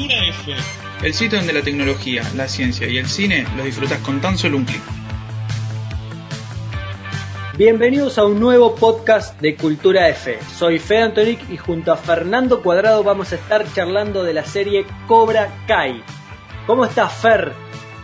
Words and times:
Cultura 0.00 0.28
F. 0.28 0.52
El 1.02 1.12
sitio 1.12 1.36
donde 1.36 1.52
la 1.52 1.60
tecnología, 1.60 2.22
la 2.34 2.48
ciencia 2.48 2.88
y 2.88 2.96
el 2.96 3.04
cine 3.04 3.44
los 3.54 3.66
disfrutas 3.66 3.98
con 3.98 4.18
tan 4.18 4.38
solo 4.38 4.56
un 4.56 4.64
clic. 4.64 4.80
Bienvenidos 7.58 8.16
a 8.16 8.24
un 8.24 8.40
nuevo 8.40 8.74
podcast 8.76 9.38
de 9.42 9.56
Cultura 9.56 10.08
F. 10.08 10.38
Soy 10.54 10.78
Fede 10.78 11.02
Antonic 11.02 11.50
y 11.50 11.58
junto 11.58 11.92
a 11.92 11.98
Fernando 11.98 12.62
Cuadrado 12.62 13.04
vamos 13.04 13.32
a 13.32 13.34
estar 13.34 13.70
charlando 13.74 14.24
de 14.24 14.32
la 14.32 14.44
serie 14.44 14.86
Cobra 15.06 15.52
Kai. 15.66 16.02
¿Cómo 16.66 16.86
estás, 16.86 17.12
Fer? 17.20 17.52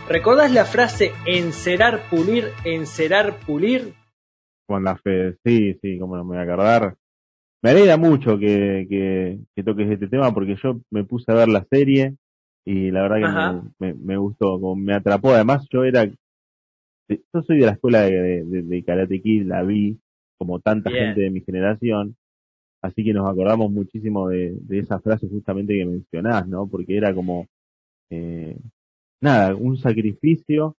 ¿Recordás 0.07 0.51
la 0.51 0.65
frase 0.65 1.13
encerar, 1.25 2.07
pulir, 2.11 2.51
encerar, 2.63 3.39
pulir? 3.39 3.95
Con 4.67 4.83
la 4.83 4.97
Fede, 4.97 5.37
sí, 5.43 5.73
sí, 5.81 5.97
cómo 5.97 6.15
no 6.15 6.23
me 6.23 6.35
voy 6.35 6.37
a 6.37 6.41
acordar. 6.43 6.95
Me 7.63 7.71
alegra 7.71 7.97
mucho 7.97 8.37
que, 8.37 8.85
que, 9.55 9.63
toques 9.63 9.89
este 9.89 10.07
tema 10.07 10.33
porque 10.33 10.55
yo 10.61 10.79
me 10.91 11.03
puse 11.03 11.31
a 11.31 11.35
ver 11.35 11.47
la 11.47 11.65
serie 11.69 12.15
y 12.63 12.91
la 12.91 13.01
verdad 13.01 13.63
que 13.79 13.83
me, 13.85 13.93
me, 13.93 14.17
gustó, 14.17 14.59
como 14.59 14.75
me 14.75 14.93
atrapó. 14.93 15.31
Además, 15.31 15.67
yo 15.71 15.83
era, 15.83 16.05
yo 16.05 17.41
soy 17.41 17.59
de 17.59 17.65
la 17.65 17.71
escuela 17.71 18.01
de, 18.01 18.43
de, 18.43 18.83
Karate 18.83 19.21
Kid, 19.21 19.47
la 19.47 19.63
vi 19.63 19.99
como 20.37 20.59
tanta 20.59 20.91
gente 20.91 21.21
de 21.21 21.31
mi 21.31 21.41
generación, 21.41 22.15
así 22.83 23.03
que 23.03 23.13
nos 23.13 23.27
acordamos 23.27 23.71
muchísimo 23.71 24.29
de, 24.29 24.55
de 24.61 24.79
esa 24.79 24.99
frase 24.99 25.27
justamente 25.27 25.73
que 25.73 25.85
mencionás, 25.85 26.47
¿no? 26.47 26.67
Porque 26.67 26.95
era 26.95 27.15
como, 27.15 27.47
eh, 28.11 28.55
nada, 29.19 29.55
un 29.55 29.77
sacrificio, 29.77 30.75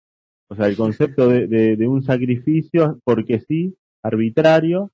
o 0.49 0.55
sea, 0.55 0.67
el 0.67 0.77
concepto 0.77 1.27
de, 1.27 1.47
de 1.47 1.87
un 1.87 2.03
sacrificio, 2.03 2.99
porque 3.03 3.39
sí, 3.39 3.75
arbitrario, 4.03 4.91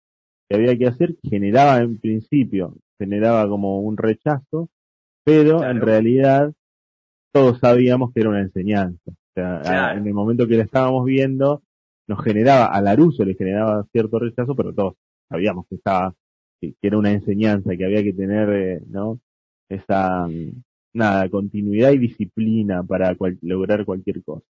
que 0.53 0.57
había 0.57 0.77
que 0.77 0.85
hacer 0.85 1.15
generaba 1.23 1.79
en 1.79 1.97
principio, 1.97 2.75
generaba 2.99 3.49
como 3.49 3.79
un 3.79 3.97
rechazo, 3.97 4.69
pero 5.23 5.63
en 5.63 5.81
realidad 5.81 6.53
todos 7.33 7.57
sabíamos 7.59 8.13
que 8.13 8.21
era 8.21 8.29
una 8.29 8.41
enseñanza. 8.41 9.01
O 9.09 9.33
sea, 9.33 9.93
en 9.95 10.05
el 10.05 10.13
momento 10.13 10.47
que 10.47 10.57
la 10.57 10.63
estábamos 10.63 11.05
viendo, 11.05 11.63
nos 12.07 12.23
generaba, 12.23 12.67
a 12.67 12.81
Laruso 12.81 13.25
le 13.25 13.33
generaba 13.33 13.83
cierto 13.91 14.19
rechazo, 14.19 14.55
pero 14.55 14.75
todos 14.75 14.93
sabíamos 15.27 15.65
que 15.67 15.75
estaba, 15.75 16.13
que, 16.61 16.75
era 16.83 16.99
una 16.99 17.11
enseñanza, 17.11 17.75
que 17.75 17.85
había 17.85 18.03
que 18.03 18.13
tener, 18.13 18.49
eh, 18.49 18.81
¿no? 18.87 19.19
Esa, 19.69 20.27
nada, 20.93 21.29
continuidad 21.29 21.93
y 21.93 21.97
disciplina 21.97 22.83
para 22.83 23.17
lograr 23.41 23.85
cualquier 23.85 24.23
cosa. 24.23 24.45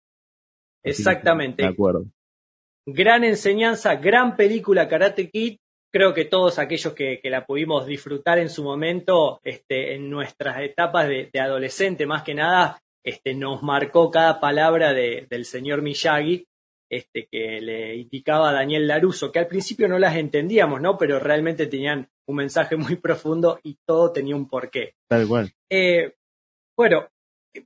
Exactamente. 0.82 1.62
de 1.62 1.68
acuerdo. 1.68 2.06
Gran 2.86 3.22
enseñanza, 3.22 3.94
gran 3.94 4.34
película 4.34 4.88
Karate 4.88 5.30
Kid 5.30 5.58
creo 5.92 6.14
que 6.14 6.24
todos 6.24 6.58
aquellos 6.58 6.94
que, 6.94 7.20
la 7.24 7.44
pudimos 7.44 7.86
disfrutar 7.86 8.38
en 8.38 8.48
su 8.48 8.64
momento, 8.64 9.40
este, 9.44 9.94
en 9.94 10.10
nuestras 10.10 10.60
etapas 10.62 11.06
de, 11.06 11.30
adolescente 11.38 12.06
más 12.06 12.22
que 12.22 12.34
nada, 12.34 12.82
este, 13.04 13.34
nos 13.34 13.62
marcó 13.62 14.10
cada 14.10 14.40
palabra 14.40 14.92
del 14.94 15.44
señor 15.44 15.82
Miyagi, 15.82 16.46
este, 16.90 17.26
que 17.30 17.60
le 17.60 17.96
indicaba 17.96 18.50
a 18.50 18.52
Daniel 18.52 18.86
Laruso, 18.86 19.30
que 19.30 19.38
al 19.38 19.46
principio 19.46 19.88
no 19.88 19.98
las 19.98 20.16
entendíamos, 20.16 20.80
¿no? 20.80 20.98
Pero 20.98 21.18
realmente 21.18 21.66
tenían 21.66 22.08
un 22.27 22.36
mensaje 22.36 22.77
muy 22.77 22.96
profundo 22.96 23.60
y 23.62 23.78
todo 23.86 24.12
tenía 24.12 24.36
un 24.36 24.48
porqué. 24.48 24.94
Tal 25.08 25.27
cual. 25.27 25.52
Eh, 25.70 26.14
bueno, 26.77 27.08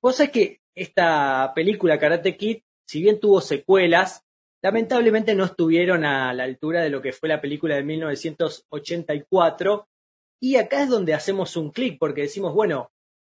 vos 0.00 0.16
sabés 0.16 0.32
que 0.32 0.60
esta 0.74 1.52
película 1.54 1.98
Karate 1.98 2.36
Kid, 2.36 2.58
si 2.86 3.02
bien 3.02 3.18
tuvo 3.18 3.40
secuelas, 3.40 4.25
lamentablemente 4.62 5.34
no 5.34 5.44
estuvieron 5.44 6.04
a 6.04 6.32
la 6.32 6.44
altura 6.44 6.82
de 6.82 6.90
lo 6.90 7.02
que 7.02 7.12
fue 7.12 7.28
la 7.28 7.40
película 7.40 7.76
de 7.76 7.82
1984. 7.82 9.88
Y 10.40 10.56
acá 10.56 10.82
es 10.82 10.88
donde 10.88 11.14
hacemos 11.14 11.56
un 11.56 11.70
clic, 11.70 11.98
porque 11.98 12.22
decimos, 12.22 12.54
bueno, 12.54 12.90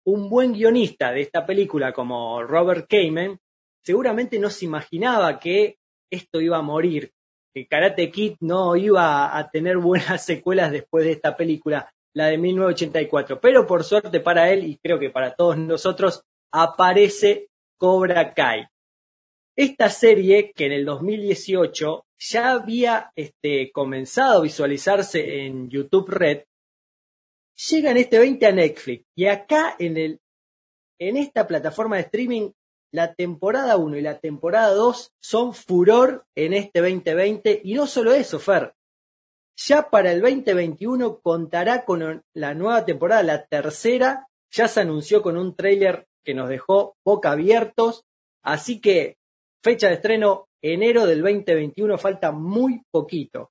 un 0.06 0.30
buen 0.30 0.52
guionista 0.52 1.12
de 1.12 1.20
esta 1.20 1.44
película 1.44 1.92
como 1.92 2.42
Robert 2.42 2.86
Kamen 2.88 3.38
seguramente 3.82 4.38
no 4.38 4.50
se 4.50 4.64
imaginaba 4.64 5.38
que 5.38 5.78
esto 6.10 6.40
iba 6.40 6.56
a 6.56 6.62
morir, 6.62 7.12
que 7.54 7.66
Karate 7.66 8.10
Kid 8.10 8.36
no 8.40 8.76
iba 8.76 9.36
a 9.36 9.50
tener 9.50 9.78
buenas 9.78 10.24
secuelas 10.24 10.72
después 10.72 11.04
de 11.04 11.12
esta 11.12 11.36
película, 11.36 11.90
la 12.14 12.26
de 12.26 12.38
1984. 12.38 13.40
Pero 13.40 13.66
por 13.66 13.84
suerte 13.84 14.20
para 14.20 14.50
él, 14.50 14.64
y 14.64 14.78
creo 14.78 14.98
que 14.98 15.10
para 15.10 15.34
todos 15.34 15.56
nosotros, 15.56 16.22
aparece 16.52 17.48
Cobra 17.78 18.34
Kai. 18.34 18.66
Esta 19.56 19.88
serie, 19.88 20.52
que 20.52 20.66
en 20.66 20.72
el 20.72 20.84
2018 20.84 22.04
ya 22.18 22.52
había 22.52 23.10
este, 23.16 23.72
comenzado 23.72 24.38
a 24.38 24.42
visualizarse 24.42 25.46
en 25.46 25.70
YouTube 25.70 26.10
Red, 26.10 26.44
llega 27.70 27.90
en 27.90 27.96
este 27.96 28.18
20 28.18 28.46
a 28.46 28.52
Netflix. 28.52 29.06
Y 29.14 29.26
acá 29.26 29.74
en, 29.78 29.96
el, 29.96 30.20
en 30.98 31.16
esta 31.16 31.46
plataforma 31.46 31.96
de 31.96 32.02
streaming, 32.02 32.50
la 32.92 33.14
temporada 33.14 33.78
1 33.78 33.96
y 33.96 34.02
la 34.02 34.18
temporada 34.18 34.74
2 34.74 35.12
son 35.20 35.54
furor 35.54 36.26
en 36.34 36.52
este 36.52 36.80
2020. 36.80 37.62
Y 37.64 37.74
no 37.74 37.86
solo 37.86 38.12
eso, 38.12 38.38
Fer. 38.38 38.74
Ya 39.56 39.88
para 39.88 40.12
el 40.12 40.20
2021 40.20 41.20
contará 41.20 41.86
con 41.86 42.22
la 42.34 42.54
nueva 42.54 42.84
temporada, 42.84 43.22
la 43.22 43.46
tercera. 43.46 44.26
Ya 44.50 44.68
se 44.68 44.80
anunció 44.80 45.22
con 45.22 45.38
un 45.38 45.56
tráiler 45.56 46.06
que 46.22 46.34
nos 46.34 46.50
dejó 46.50 46.96
boca 47.02 47.32
abiertos. 47.32 48.04
Así 48.42 48.80
que 48.82 49.16
Fecha 49.62 49.88
de 49.88 49.94
estreno 49.94 50.46
enero 50.62 51.06
del 51.06 51.22
2021, 51.22 51.98
falta 51.98 52.32
muy 52.32 52.82
poquito. 52.90 53.50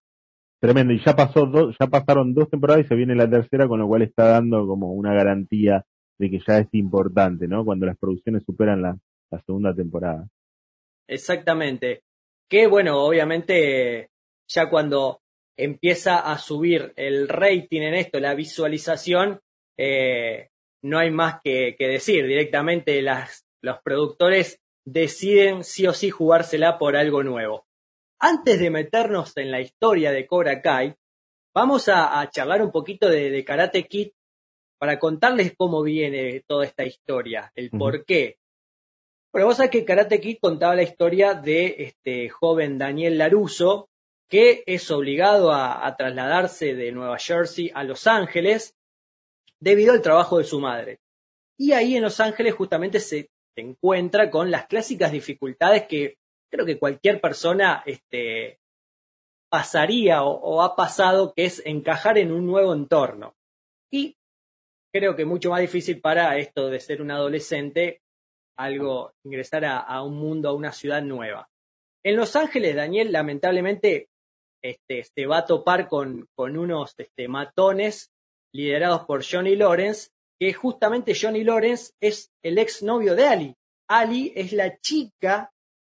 Tremendo, 0.59 0.93
y 0.93 1.03
ya 1.03 1.15
pasó 1.15 1.45
dos, 1.45 1.75
ya 1.79 1.87
pasaron 1.87 2.33
dos 2.33 2.49
temporadas 2.49 2.85
y 2.85 2.87
se 2.87 2.95
viene 2.95 3.15
la 3.15 3.29
tercera, 3.29 3.67
con 3.67 3.79
lo 3.79 3.87
cual 3.87 4.01
está 4.01 4.25
dando 4.29 4.65
como 4.65 4.93
una 4.93 5.13
garantía 5.13 5.85
de 6.17 6.29
que 6.29 6.39
ya 6.45 6.59
es 6.59 6.67
importante, 6.71 7.47
¿no? 7.47 7.65
Cuando 7.65 7.85
las 7.85 7.97
producciones 7.97 8.43
superan 8.45 8.81
la, 8.81 8.97
segunda 9.45 9.75
temporada. 9.75 10.25
Exactamente. 11.09 12.03
Que 12.49 12.67
bueno, 12.67 13.03
obviamente 13.03 14.09
ya 14.47 14.69
cuando 14.69 15.19
empieza 15.57 16.19
a 16.19 16.37
subir 16.37 16.93
el 16.95 17.27
rating 17.27 17.81
en 17.81 17.95
esto, 17.95 18.19
la 18.21 18.33
visualización, 18.33 19.41
eh, 19.77 20.49
no 20.83 20.99
hay 20.99 21.11
más 21.11 21.41
que, 21.43 21.75
que 21.77 21.87
decir. 21.87 22.25
Directamente 22.25 23.01
las, 23.01 23.45
los 23.61 23.79
productores 23.83 24.61
deciden 24.85 25.63
sí 25.63 25.87
o 25.87 25.93
sí 25.93 26.11
jugársela 26.11 26.77
por 26.77 26.95
algo 26.95 27.23
nuevo. 27.23 27.65
Antes 28.19 28.59
de 28.59 28.69
meternos 28.69 29.35
en 29.37 29.51
la 29.51 29.59
historia 29.59 30.11
de 30.11 30.25
Cobra 30.25 30.61
Kai, 30.61 30.95
vamos 31.53 31.89
a, 31.89 32.27
charlar 32.31 32.61
un 32.61 32.71
poquito 32.71 33.09
de, 33.09 33.43
Karate 33.43 33.85
Kid 33.87 34.11
para 34.77 34.99
contarles 34.99 35.53
cómo 35.57 35.81
viene 35.81 36.43
toda 36.47 36.65
esta 36.65 36.85
historia, 36.85 37.51
el 37.55 37.71
por 37.71 38.05
qué. 38.05 38.37
Bueno, 39.31 39.47
vos 39.47 39.57
sabés 39.57 39.71
que 39.71 39.85
Karate 39.85 40.21
Kid 40.21 40.37
contaba 40.39 40.75
la 40.75 40.83
historia 40.83 41.33
de 41.33 41.75
este 41.79 42.29
joven 42.29 42.77
Daniel 42.77 43.17
Laruso, 43.17 43.89
que 44.29 44.63
es 44.65 44.89
obligado 44.91 45.51
a, 45.51 45.85
a 45.85 45.95
trasladarse 45.95 46.73
de 46.73 46.91
Nueva 46.91 47.17
Jersey 47.17 47.71
a 47.73 47.83
Los 47.83 48.07
Ángeles 48.07 48.75
debido 49.59 49.93
al 49.93 50.01
trabajo 50.01 50.37
de 50.37 50.45
su 50.45 50.59
madre. 50.59 50.99
Y 51.57 51.73
ahí 51.73 51.95
en 51.95 52.03
Los 52.03 52.19
Ángeles 52.19 52.53
justamente 52.53 52.99
se 52.99 53.29
encuentra 53.61 54.29
con 54.29 54.51
las 54.51 54.67
clásicas 54.67 55.11
dificultades 55.11 55.87
que 55.87 56.17
creo 56.51 56.65
que 56.65 56.79
cualquier 56.79 57.19
persona 57.19 57.83
este, 57.85 58.59
pasaría 59.49 60.23
o, 60.23 60.61
ha 60.61 60.75
pasado, 60.75 61.33
que 61.33 61.45
es 61.45 61.61
encajar 61.65 62.17
en 62.17 62.31
un 62.31 62.45
nuevo 62.45 62.73
entorno. 62.73 63.35
Y 63.91 64.17
creo 64.93 65.15
que 65.15 65.25
mucho 65.25 65.49
más 65.49 65.61
difícil 65.61 66.01
para 66.01 66.37
esto 66.37 66.69
de 66.69 66.79
ser 66.79 67.01
un 67.01 67.11
adolescente, 67.11 68.01
algo, 68.57 69.13
ingresar 69.23 69.65
a, 69.65 70.01
un 70.01 70.15
mundo, 70.15 70.49
a 70.49 70.53
una 70.53 70.71
ciudad 70.71 71.01
nueva. 71.01 71.49
En 72.03 72.15
Los 72.15 72.35
Ángeles, 72.35 72.75
Daniel, 72.75 73.11
lamentablemente, 73.11 74.09
este, 74.63 75.03
se 75.03 75.25
va 75.25 75.39
a 75.39 75.45
topar 75.45 75.87
con, 75.87 76.27
con 76.35 76.57
unos 76.57 76.93
este, 76.97 77.27
matones 77.27 78.11
liderados 78.53 79.05
por 79.05 79.23
Johnny 79.25 79.55
Lawrence, 79.55 80.09
que 80.39 80.53
justamente 80.53 81.13
Johnny 81.19 81.43
Lawrence 81.43 81.93
es 82.01 82.31
el 82.43 82.57
ex 82.57 82.83
novio 82.83 83.15
de 83.15 83.27
Ali. 83.27 83.55
Ali 83.89 84.33
es 84.35 84.51
la 84.53 84.77
chica 84.79 85.51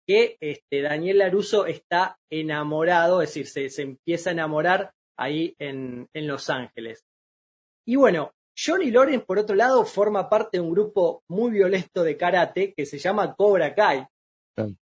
que 0.08 0.38
este, 0.40 0.82
Daniel 0.82 1.20
Laruso 1.20 1.66
está 1.66 2.18
enamorado, 2.30 3.22
es 3.22 3.34
decir, 3.34 3.72
se, 3.72 3.82
empieza 3.82 4.30
a 4.30 4.34
enamorar 4.34 4.92
ahí 5.18 5.56
en, 5.58 6.08
en, 6.14 6.28
Los 6.28 6.50
Ángeles. 6.50 7.04
Y 7.88 7.96
bueno, 7.96 8.32
Johnny 8.58 8.92
Lawrence, 8.92 9.26
por 9.26 9.40
otro 9.40 9.56
lado, 9.56 9.84
forma 9.86 10.30
parte 10.30 10.58
de 10.58 10.62
un 10.62 10.72
grupo 10.72 11.24
muy 11.30 11.52
violento 11.52 12.04
de 12.04 12.18
karate 12.18 12.74
que 12.74 12.86
se 12.86 13.00
llama 13.00 13.36
Cobra 13.36 13.74
Kai. 13.74 14.06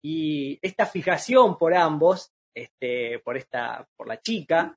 Y 0.03 0.59
esta 0.61 0.85
fijación 0.85 1.57
por 1.57 1.75
ambos, 1.75 2.31
este, 2.55 3.21
por, 3.21 3.37
esta, 3.37 3.89
por 3.97 4.07
la 4.07 4.21
chica, 4.21 4.77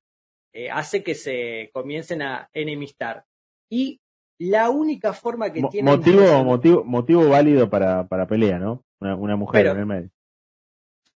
eh, 0.54 0.70
hace 0.70 1.04
que 1.04 1.16
se 1.16 1.70
comiencen 1.74 2.22
a 2.22 2.50
enemistar. 2.54 3.26
Y 3.70 4.00
la 4.40 4.70
única 4.70 5.14
forma 5.14 5.52
que 5.52 5.64
tiene. 5.64 5.90
Motivo, 5.90 6.44
motivo, 6.44 6.84
motivo 6.84 7.30
válido 7.30 7.70
para, 7.70 8.08
para 8.08 8.28
pelea, 8.28 8.60
¿no? 8.60 8.84
Una, 9.00 9.36
mujer 9.36 9.68
en 9.68 9.78
el 9.78 9.86
medio. 9.86 10.10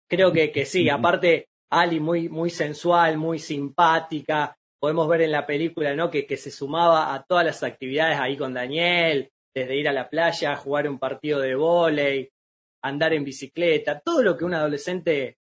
Creo 0.09 0.33
que, 0.33 0.51
que 0.51 0.65
sí, 0.65 0.89
aparte, 0.89 1.49
Ali 1.71 2.01
muy, 2.01 2.29
muy 2.29 2.51
sensual, 2.51 3.19
muy 3.19 3.39
simpática. 3.39 4.57
Podemos 4.81 5.09
ver 5.09 5.23
en 5.23 5.33
la 5.33 5.47
película, 5.47 5.95
¿no? 5.95 6.11
Que, 6.11 6.27
que 6.27 6.37
se 6.37 6.51
sumaba 6.51 7.15
a 7.15 7.23
todas 7.23 7.45
las 7.45 7.63
actividades 7.63 8.19
ahí 8.19 8.37
con 8.37 8.55
Daniel, 8.55 9.31
desde 9.55 9.77
ir 9.77 9.89
a 9.89 9.93
la 9.93 10.09
playa, 10.09 10.57
jugar 10.57 10.89
un 10.89 10.99
partido 10.99 11.41
de 11.41 11.55
vóley, 11.55 12.31
andar 12.83 13.13
en 13.13 13.25
bicicleta, 13.25 14.01
todo 14.01 14.23
lo 14.23 14.37
que 14.37 14.45
un 14.45 14.55
adolescente 14.55 15.37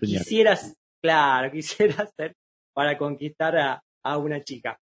quisiera, 0.00 0.58
claro, 1.00 1.50
quisiera 1.52 2.02
hacer 2.02 2.34
para 2.74 2.98
conquistar 2.98 3.56
a, 3.56 3.82
a 4.04 4.18
una 4.18 4.42
chica. 4.42 4.78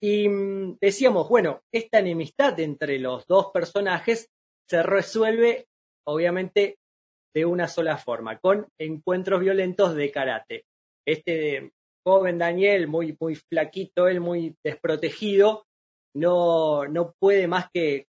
Y 0.00 0.28
mm, 0.28 0.78
decíamos, 0.80 1.28
bueno, 1.28 1.62
esta 1.72 1.98
enemistad 1.98 2.58
entre 2.60 2.98
los 2.98 3.26
dos 3.26 3.50
personajes 3.52 4.28
se 4.68 4.82
resuelve, 4.82 5.66
obviamente, 6.06 6.78
de 7.34 7.44
una 7.44 7.68
sola 7.68 7.98
forma, 7.98 8.38
con 8.38 8.66
encuentros 8.78 9.40
violentos 9.40 9.94
de 9.94 10.10
karate. 10.10 10.64
Este 11.06 11.72
joven 12.06 12.38
Daniel, 12.38 12.88
muy, 12.88 13.16
muy 13.20 13.34
flaquito, 13.34 14.08
él 14.08 14.20
muy 14.20 14.54
desprotegido, 14.64 15.66
no, 16.14 16.86
no 16.86 17.12
puede 17.18 17.46
más 17.46 17.68
que 17.72 18.06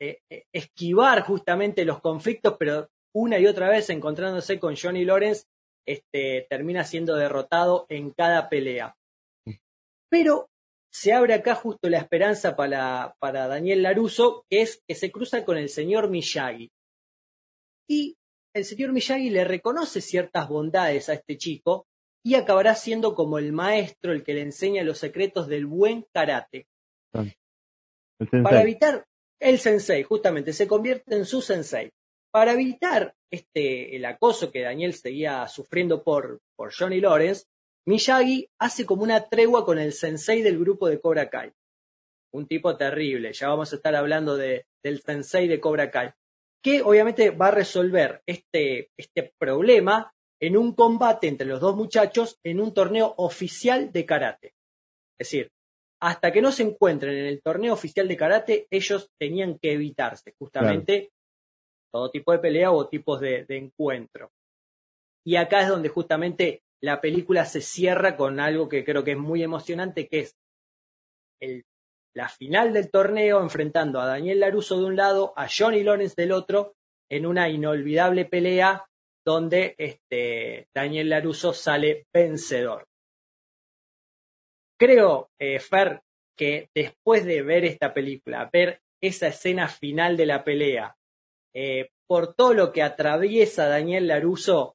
eh, 0.00 0.18
eh, 0.30 0.44
esquivar 0.52 1.22
justamente 1.22 1.84
los 1.84 2.00
conflictos, 2.00 2.56
pero 2.58 2.88
una 3.14 3.38
y 3.38 3.46
otra 3.46 3.68
vez 3.68 3.90
encontrándose 3.90 4.58
con 4.58 4.76
Johnny 4.76 5.04
Lawrence, 5.04 5.44
este, 5.86 6.46
termina 6.48 6.84
siendo 6.84 7.16
derrotado 7.16 7.86
en 7.88 8.10
cada 8.10 8.48
pelea. 8.48 8.96
Pero 10.08 10.48
se 10.94 11.12
abre 11.12 11.34
acá 11.34 11.56
justo 11.56 11.88
la 11.88 11.98
esperanza 11.98 12.54
para, 12.54 13.16
para 13.18 13.48
Daniel 13.48 13.82
Laruso, 13.82 14.46
que 14.48 14.62
es 14.62 14.80
que 14.86 14.94
se 14.94 15.10
cruza 15.10 15.44
con 15.44 15.58
el 15.58 15.68
señor 15.68 16.08
Miyagi. 16.08 16.70
Y 17.90 18.16
el 18.54 18.64
señor 18.64 18.92
Miyagi 18.92 19.28
le 19.28 19.42
reconoce 19.42 20.00
ciertas 20.00 20.48
bondades 20.48 21.08
a 21.08 21.14
este 21.14 21.36
chico 21.36 21.88
y 22.24 22.36
acabará 22.36 22.76
siendo 22.76 23.16
como 23.16 23.40
el 23.40 23.52
maestro 23.52 24.12
el 24.12 24.22
que 24.22 24.34
le 24.34 24.42
enseña 24.42 24.84
los 24.84 24.98
secretos 24.98 25.48
del 25.48 25.66
buen 25.66 26.06
karate. 26.14 26.68
Para 27.10 28.62
evitar 28.62 29.04
el 29.40 29.58
sensei, 29.58 30.04
justamente, 30.04 30.52
se 30.52 30.68
convierte 30.68 31.16
en 31.16 31.24
su 31.24 31.42
sensei. 31.42 31.90
Para 32.32 32.52
evitar 32.52 33.16
este, 33.32 33.96
el 33.96 34.04
acoso 34.04 34.52
que 34.52 34.62
Daniel 34.62 34.94
seguía 34.94 35.48
sufriendo 35.48 36.04
por, 36.04 36.40
por 36.56 36.72
Johnny 36.72 37.00
Lawrence, 37.00 37.46
Miyagi 37.86 38.48
hace 38.58 38.86
como 38.86 39.02
una 39.02 39.28
tregua 39.28 39.64
con 39.64 39.78
el 39.78 39.92
sensei 39.92 40.42
del 40.42 40.58
grupo 40.58 40.88
de 40.88 41.00
Cobra 41.00 41.28
Kai. 41.28 41.52
Un 42.32 42.46
tipo 42.46 42.76
terrible, 42.76 43.32
ya 43.32 43.48
vamos 43.48 43.72
a 43.72 43.76
estar 43.76 43.94
hablando 43.94 44.36
de, 44.36 44.66
del 44.82 45.00
sensei 45.02 45.46
de 45.48 45.60
Cobra 45.60 45.90
Kai, 45.90 46.12
que 46.62 46.82
obviamente 46.82 47.30
va 47.30 47.48
a 47.48 47.52
resolver 47.52 48.22
este, 48.26 48.90
este 48.96 49.34
problema 49.38 50.12
en 50.40 50.56
un 50.56 50.74
combate 50.74 51.28
entre 51.28 51.46
los 51.46 51.60
dos 51.60 51.76
muchachos 51.76 52.38
en 52.42 52.60
un 52.60 52.72
torneo 52.72 53.14
oficial 53.18 53.92
de 53.92 54.06
karate. 54.06 54.54
Es 55.18 55.28
decir, 55.28 55.52
hasta 56.00 56.32
que 56.32 56.42
no 56.42 56.52
se 56.52 56.64
encuentren 56.64 57.16
en 57.16 57.26
el 57.26 57.42
torneo 57.42 57.72
oficial 57.72 58.08
de 58.08 58.16
karate, 58.16 58.66
ellos 58.70 59.10
tenían 59.18 59.58
que 59.58 59.72
evitarse 59.72 60.34
justamente 60.38 61.12
todo 61.92 62.10
tipo 62.10 62.32
de 62.32 62.40
pelea 62.40 62.72
o 62.72 62.88
tipos 62.88 63.20
de, 63.20 63.44
de 63.44 63.58
encuentro. 63.58 64.32
Y 65.24 65.36
acá 65.36 65.62
es 65.62 65.68
donde 65.68 65.88
justamente 65.88 66.62
la 66.82 67.00
película 67.00 67.44
se 67.44 67.60
cierra 67.60 68.16
con 68.16 68.40
algo 68.40 68.68
que 68.68 68.84
creo 68.84 69.04
que 69.04 69.12
es 69.12 69.18
muy 69.18 69.42
emocionante, 69.42 70.08
que 70.08 70.20
es 70.20 70.36
la 72.14 72.28
final 72.28 72.72
del 72.72 72.90
torneo 72.90 73.40
enfrentando 73.40 74.00
a 74.00 74.06
Daniel 74.06 74.40
Laruso 74.40 74.78
de 74.78 74.84
un 74.84 74.96
lado, 74.96 75.32
a 75.36 75.48
Johnny 75.48 75.82
Lawrence 75.82 76.14
del 76.16 76.32
otro, 76.32 76.74
en 77.10 77.26
una 77.26 77.48
inolvidable 77.48 78.24
pelea 78.24 78.84
donde 79.24 79.74
este, 79.78 80.68
Daniel 80.74 81.08
Laruso 81.08 81.52
sale 81.52 82.06
vencedor. 82.12 82.86
Creo, 84.78 85.30
eh, 85.40 85.58
Fer, 85.58 86.02
que 86.36 86.68
después 86.74 87.24
de 87.24 87.42
ver 87.42 87.64
esta 87.64 87.94
película, 87.94 88.48
ver 88.52 88.80
esa 89.02 89.28
escena 89.28 89.68
final 89.68 90.16
de 90.16 90.26
la 90.26 90.44
pelea, 90.44 90.96
eh, 91.54 91.90
por 92.06 92.34
todo 92.34 92.54
lo 92.54 92.72
que 92.72 92.82
atraviesa 92.82 93.68
Daniel 93.68 94.08
Laruso, 94.08 94.73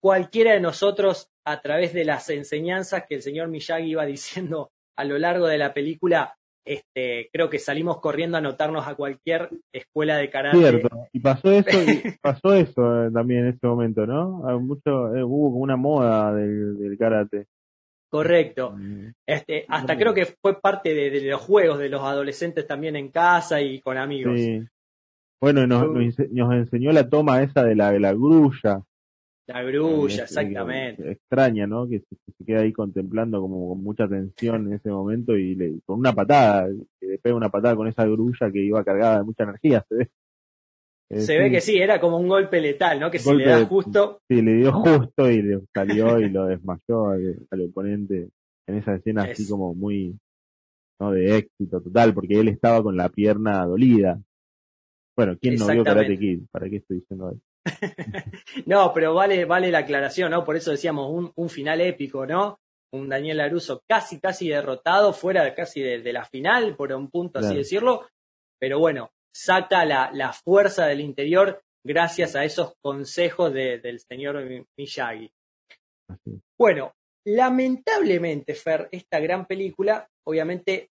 cualquiera 0.00 0.52
de 0.52 0.60
nosotros, 0.60 1.30
a 1.44 1.60
través 1.60 1.92
de 1.94 2.04
las 2.04 2.28
enseñanzas 2.30 3.04
que 3.08 3.16
el 3.16 3.22
señor 3.22 3.48
Miyagi 3.48 3.90
iba 3.90 4.04
diciendo 4.06 4.70
a 4.96 5.04
lo 5.04 5.18
largo 5.18 5.46
de 5.46 5.58
la 5.58 5.72
película, 5.72 6.34
este, 6.64 7.30
creo 7.32 7.48
que 7.48 7.58
salimos 7.58 7.98
corriendo 7.98 8.36
a 8.36 8.40
anotarnos 8.40 8.86
a 8.86 8.94
cualquier 8.94 9.48
escuela 9.72 10.16
de 10.16 10.28
karate. 10.28 10.58
Cierto, 10.58 10.88
y 11.12 11.20
pasó 11.20 11.50
eso, 11.50 11.70
pasó 12.22 12.52
eso 12.52 13.06
eh, 13.06 13.10
también 13.10 13.46
en 13.46 13.54
ese 13.54 13.66
momento, 13.66 14.06
¿no? 14.06 14.60
Mucho, 14.60 15.14
eh, 15.16 15.24
hubo 15.24 15.52
como 15.52 15.62
una 15.62 15.76
moda 15.76 16.34
del, 16.34 16.96
karate. 16.98 17.46
Correcto. 18.10 18.72
Mm. 18.76 19.12
Este, 19.26 19.64
hasta 19.68 19.96
creo 19.96 20.12
que 20.12 20.26
fue 20.26 20.60
parte 20.60 20.92
de, 20.92 21.20
los 21.22 21.40
juegos 21.40 21.78
de 21.78 21.88
los 21.88 22.02
adolescentes 22.02 22.66
también 22.66 22.96
en 22.96 23.08
casa 23.10 23.62
y 23.62 23.80
con 23.80 23.96
amigos. 23.96 24.38
Sí. 24.38 24.62
Bueno, 25.40 25.66
nos, 25.66 25.86
nos, 25.88 26.52
enseñó 26.52 26.92
la 26.92 27.08
toma 27.08 27.42
esa 27.42 27.62
de 27.62 27.76
la, 27.76 27.92
de 27.92 28.00
la 28.00 28.12
grulla. 28.12 28.82
La 29.48 29.62
grulla, 29.62 30.24
exactamente. 30.24 31.12
Extraña, 31.12 31.66
¿no? 31.66 31.88
Que 31.88 32.00
se, 32.00 32.44
queda 32.44 32.60
ahí 32.60 32.72
contemplando 32.72 33.40
como 33.40 33.70
con 33.70 33.82
mucha 33.82 34.06
tensión 34.06 34.66
en 34.66 34.74
ese 34.74 34.90
momento 34.90 35.34
y 35.38 35.54
le, 35.54 35.80
con 35.86 36.00
una 36.00 36.12
patada, 36.12 36.68
que 37.00 37.06
le 37.06 37.18
pega 37.18 37.34
una 37.34 37.48
patada 37.48 37.74
con 37.74 37.88
esa 37.88 38.04
grulla 38.04 38.50
que 38.52 38.58
iba 38.58 38.84
cargada 38.84 39.18
de 39.18 39.24
mucha 39.24 39.44
energía, 39.44 39.82
se 39.88 39.94
ve. 39.94 40.10
Eh, 41.10 41.20
se 41.22 41.38
ve 41.38 41.50
que 41.50 41.62
sí, 41.62 41.78
era 41.78 41.98
como 41.98 42.18
un 42.18 42.28
golpe 42.28 42.60
letal, 42.60 43.00
¿no? 43.00 43.10
Que 43.10 43.18
se 43.18 43.34
le 43.34 43.46
da 43.46 43.64
justo. 43.64 44.20
Sí, 44.28 44.42
le 44.42 44.52
dio 44.56 44.70
justo 44.70 45.30
y 45.30 45.40
le 45.40 45.60
salió 45.72 46.20
y 46.20 46.28
lo 46.28 46.44
desmayó 46.44 47.08
al, 47.08 47.60
oponente 47.70 48.28
en 48.66 48.76
esa 48.76 48.96
escena 48.96 49.22
así 49.22 49.48
como 49.48 49.74
muy, 49.74 50.14
¿no? 51.00 51.10
De 51.10 51.38
éxito 51.38 51.80
total, 51.80 52.12
porque 52.12 52.38
él 52.38 52.48
estaba 52.48 52.82
con 52.82 52.98
la 52.98 53.08
pierna 53.08 53.64
dolida. 53.64 54.20
Bueno, 55.16 55.38
¿quién 55.40 55.54
no 55.54 55.66
vio 55.68 55.84
Karate 55.84 56.18
Kid? 56.18 56.42
¿Para 56.50 56.68
qué 56.68 56.76
estoy 56.76 56.98
diciendo 56.98 57.30
eso? 57.30 57.47
no, 58.66 58.92
pero 58.92 59.14
vale, 59.14 59.44
vale 59.44 59.70
la 59.70 59.78
aclaración, 59.78 60.30
¿no? 60.30 60.44
Por 60.44 60.56
eso 60.56 60.70
decíamos 60.70 61.10
un, 61.10 61.32
un 61.34 61.48
final 61.48 61.80
épico, 61.80 62.26
¿no? 62.26 62.60
Un 62.92 63.08
Daniel 63.08 63.38
Laruso 63.38 63.82
casi, 63.86 64.18
casi 64.18 64.48
derrotado, 64.48 65.12
fuera 65.12 65.54
casi 65.54 65.80
de, 65.80 66.12
la 66.12 66.24
final, 66.24 66.74
por 66.76 66.92
un 66.92 67.10
punto 67.10 67.38
así 67.38 67.54
decirlo. 67.54 68.08
Pero 68.58 68.78
bueno, 68.78 69.10
saca 69.32 69.84
la, 69.84 70.10
la, 70.12 70.32
fuerza 70.32 70.86
del 70.86 71.00
interior 71.00 71.62
gracias 71.84 72.34
a 72.34 72.44
esos 72.44 72.74
consejos 72.80 73.52
del 73.52 74.00
señor 74.00 74.42
Miyagi. 74.76 75.30
Bueno, 76.58 76.94
lamentablemente, 77.24 78.54
Fer, 78.54 78.88
esta 78.90 79.20
gran 79.20 79.46
película, 79.46 80.08
obviamente, 80.26 80.90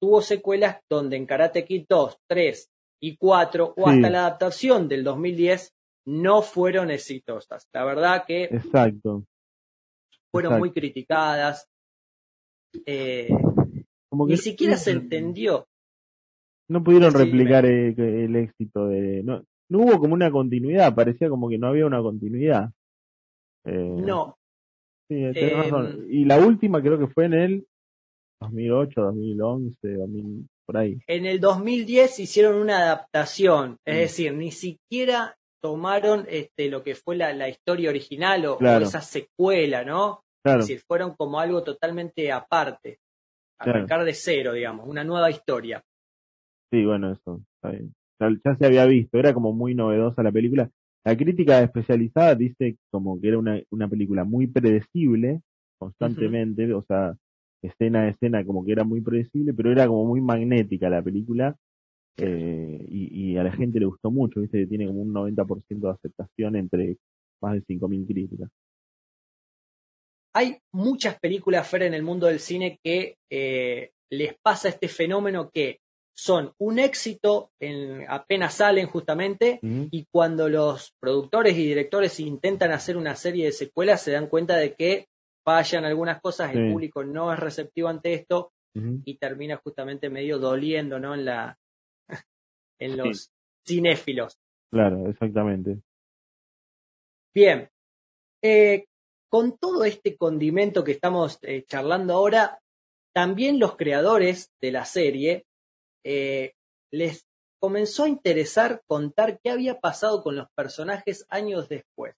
tuvo 0.00 0.20
secuelas 0.20 0.80
donde 0.88 1.16
en 1.16 1.26
Karate 1.26 1.64
Kid 1.64 1.86
2, 1.88 2.18
3 2.28 2.70
y 3.00 3.16
4, 3.16 3.74
o 3.76 3.88
hasta 3.88 4.10
la 4.10 4.20
adaptación 4.26 4.88
del 4.88 5.04
2010, 5.04 5.72
no 6.06 6.42
fueron 6.42 6.90
exitosas. 6.90 7.68
La 7.72 7.84
verdad 7.84 8.24
que 8.26 8.44
Exacto. 8.44 9.24
fueron 10.30 10.58
muy 10.58 10.72
criticadas. 10.72 11.68
Eh, 12.86 13.28
ni 14.12 14.36
siquiera 14.36 14.76
se 14.76 14.92
entendió. 14.92 15.66
No 16.68 16.82
pudieron 16.82 17.12
replicar 17.12 17.66
el, 17.66 18.36
éxito 18.36 18.86
de... 18.86 19.22
No, 19.22 19.44
no 19.68 19.78
hubo 19.78 19.98
como 19.98 20.14
una 20.14 20.30
continuidad, 20.30 20.94
parecía 20.94 21.28
como 21.28 21.48
que 21.48 21.58
no 21.58 21.68
había 21.68 21.86
una 21.86 22.00
continuidad. 22.00 22.70
Eh, 23.64 23.96
no. 23.98 24.38
Sí, 25.08 25.16
em, 25.16 26.06
Y 26.08 26.24
la 26.24 26.38
última 26.38 26.80
creo 26.80 26.98
que 26.98 27.08
fue 27.08 27.26
en 27.26 27.34
el 27.34 27.66
2008, 28.40 29.00
2011, 29.00 29.92
2000, 29.94 30.48
por 30.66 30.76
ahí. 30.76 30.98
En 31.06 31.26
el 31.26 31.40
2010 31.40 32.20
hicieron 32.20 32.56
una 32.56 32.78
adaptación, 32.78 33.76
es 33.84 33.94
mm. 33.94 33.98
decir, 33.98 34.34
ni 34.34 34.50
siquiera 34.50 35.36
tomaron 35.62 36.26
este, 36.28 36.68
lo 36.68 36.82
que 36.82 36.94
fue 36.94 37.16
la, 37.16 37.48
historia 37.48 37.90
original 37.90 38.44
o, 38.46 38.58
esa 38.60 39.00
secuela, 39.00 39.84
¿no? 39.84 40.24
Es 40.44 40.56
decir, 40.56 40.80
fueron 40.80 41.14
como 41.14 41.38
algo 41.38 41.62
totalmente 41.62 42.32
aparte, 42.32 42.98
arrancar 43.58 44.04
de 44.04 44.12
cero, 44.12 44.52
digamos, 44.52 44.88
una 44.88 45.04
nueva 45.04 45.30
historia. 45.30 45.82
Sí, 46.70 46.84
bueno, 46.84 47.12
eso, 47.12 47.40
Ya 48.20 48.56
se 48.56 48.66
había 48.66 48.84
visto, 48.86 49.18
era 49.18 49.32
como 49.32 49.52
muy 49.52 49.74
novedosa 49.74 50.22
la 50.22 50.32
película. 50.32 50.68
La 51.04 51.16
crítica 51.16 51.60
especializada 51.60 52.34
dice 52.34 52.76
como 52.90 53.20
que 53.20 53.28
era 53.28 53.38
una, 53.38 53.60
una 53.70 53.88
película 53.88 54.24
muy 54.24 54.48
predecible, 54.48 55.42
constantemente, 55.78 56.72
o 56.74 56.82
sea, 56.82 57.14
escena 57.62 58.02
a 58.02 58.08
escena 58.08 58.44
como 58.44 58.64
que 58.64 58.72
era 58.72 58.84
muy 58.84 59.00
predecible, 59.00 59.54
pero 59.54 59.70
era 59.70 59.86
como 59.86 60.06
muy 60.06 60.20
magnética 60.20 60.90
la 60.90 61.02
película 61.02 61.56
eh, 62.16 62.84
y, 62.88 63.36
a 63.36 63.42
la 63.42 63.52
gente 63.52 63.80
le 63.80 63.86
gustó 63.86 64.10
mucho, 64.10 64.40
viste 64.40 64.58
que 64.58 64.66
tiene 64.66 64.86
como 64.86 65.00
un 65.00 65.12
90% 65.12 65.80
de 65.80 65.90
aceptación 65.90 66.56
entre 66.56 66.98
más 67.40 67.54
de 67.54 67.62
5.000 67.62 68.06
críticas. 68.06 68.50
Hay 70.34 70.58
muchas 70.72 71.18
películas, 71.18 71.68
Fer, 71.68 71.82
en 71.84 71.94
el 71.94 72.02
mundo 72.02 72.26
del 72.26 72.38
cine 72.38 72.78
que 72.82 73.16
eh, 73.30 73.90
les 74.10 74.34
pasa 74.42 74.68
este 74.68 74.88
fenómeno 74.88 75.50
que 75.52 75.80
son 76.14 76.52
un 76.58 76.78
éxito 76.78 77.50
en, 77.58 78.04
apenas 78.08 78.54
salen 78.54 78.86
justamente 78.86 79.58
y 79.62 80.06
cuando 80.10 80.48
los 80.48 80.92
productores 81.00 81.56
y 81.56 81.66
directores 81.66 82.20
intentan 82.20 82.70
hacer 82.70 82.98
una 82.98 83.16
serie 83.16 83.46
de 83.46 83.52
secuelas 83.52 84.02
se 84.02 84.12
dan 84.12 84.26
cuenta 84.26 84.56
de 84.56 84.74
que 84.74 85.06
fallan 85.42 85.86
algunas 85.86 86.20
cosas, 86.20 86.54
el 86.54 86.70
público 86.70 87.02
no 87.02 87.32
es 87.32 87.38
receptivo 87.38 87.88
ante 87.88 88.12
esto 88.12 88.52
y 88.74 89.16
termina 89.16 89.56
justamente 89.56 90.10
medio 90.10 90.38
doliendo 90.38 90.98
¿no? 90.98 91.14
en, 91.14 91.24
la, 91.24 91.58
en 92.78 92.96
los 92.96 93.30
cinéfilos. 93.66 94.38
Claro, 94.70 95.08
exactamente. 95.08 95.82
Bien, 97.34 97.68
eh, 98.42 98.86
con 99.30 99.56
todo 99.56 99.84
este 99.84 100.16
condimento 100.16 100.84
que 100.84 100.92
estamos 100.92 101.38
eh, 101.42 101.64
charlando 101.66 102.14
ahora, 102.14 102.58
también 103.14 103.58
los 103.58 103.76
creadores 103.76 104.50
de 104.60 104.72
la 104.72 104.84
serie 104.84 105.44
eh, 106.04 106.54
les 106.90 107.26
comenzó 107.60 108.04
a 108.04 108.08
interesar 108.08 108.82
contar 108.86 109.38
qué 109.42 109.50
había 109.50 109.78
pasado 109.78 110.22
con 110.22 110.36
los 110.36 110.48
personajes 110.54 111.24
años 111.28 111.68
después. 111.68 112.14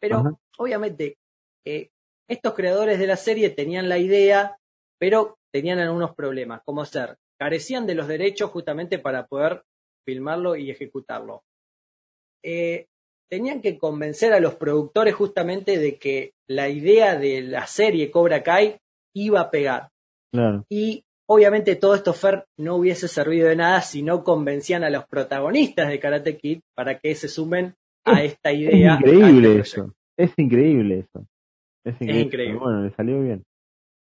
Pero 0.00 0.40
obviamente 0.58 1.18
estos 1.64 2.54
creadores 2.54 2.98
de 2.98 3.06
la 3.06 3.16
serie 3.16 3.50
tenían 3.50 3.88
la 3.88 3.98
idea, 3.98 4.56
pero 4.98 5.38
tenían 5.52 5.78
algunos 5.78 6.14
problemas, 6.14 6.62
como 6.64 6.84
ser, 6.84 7.16
carecían 7.40 7.86
de 7.86 7.94
los 7.94 8.06
derechos 8.06 8.50
justamente 8.50 8.98
para 8.98 9.26
poder 9.26 9.62
filmarlo 10.06 10.56
y 10.56 10.70
ejecutarlo. 10.70 11.42
Eh, 12.44 12.86
tenían 13.30 13.62
que 13.62 13.78
convencer 13.78 14.34
a 14.34 14.40
los 14.40 14.56
productores 14.56 15.14
justamente 15.14 15.78
de 15.78 15.96
que 15.96 16.32
la 16.46 16.68
idea 16.68 17.16
de 17.16 17.40
la 17.40 17.66
serie 17.66 18.10
Cobra 18.10 18.42
Kai 18.42 18.76
iba 19.14 19.40
a 19.40 19.50
pegar. 19.50 19.88
Y 20.68 21.02
obviamente 21.26 21.76
todo 21.76 21.94
esto 21.94 22.12
Fer 22.12 22.44
no 22.58 22.76
hubiese 22.76 23.08
servido 23.08 23.48
de 23.48 23.56
nada 23.56 23.80
si 23.80 24.02
no 24.02 24.22
convencían 24.22 24.84
a 24.84 24.90
los 24.90 25.06
protagonistas 25.06 25.88
de 25.88 25.98
Karate 25.98 26.36
Kid 26.36 26.60
para 26.76 26.98
que 26.98 27.14
se 27.14 27.28
sumen 27.28 27.74
a 28.04 28.22
esta 28.22 28.52
idea. 28.52 28.94
Es 28.94 29.00
increíble 29.00 29.48
este 29.48 29.60
eso. 29.60 29.94
Es 30.18 30.32
increíble 30.36 30.98
eso. 30.98 31.26
Es 31.84 31.94
increíble. 32.00 32.54
Bueno, 32.58 32.82
le 32.82 32.90
salió 32.94 33.20
bien. 33.22 33.42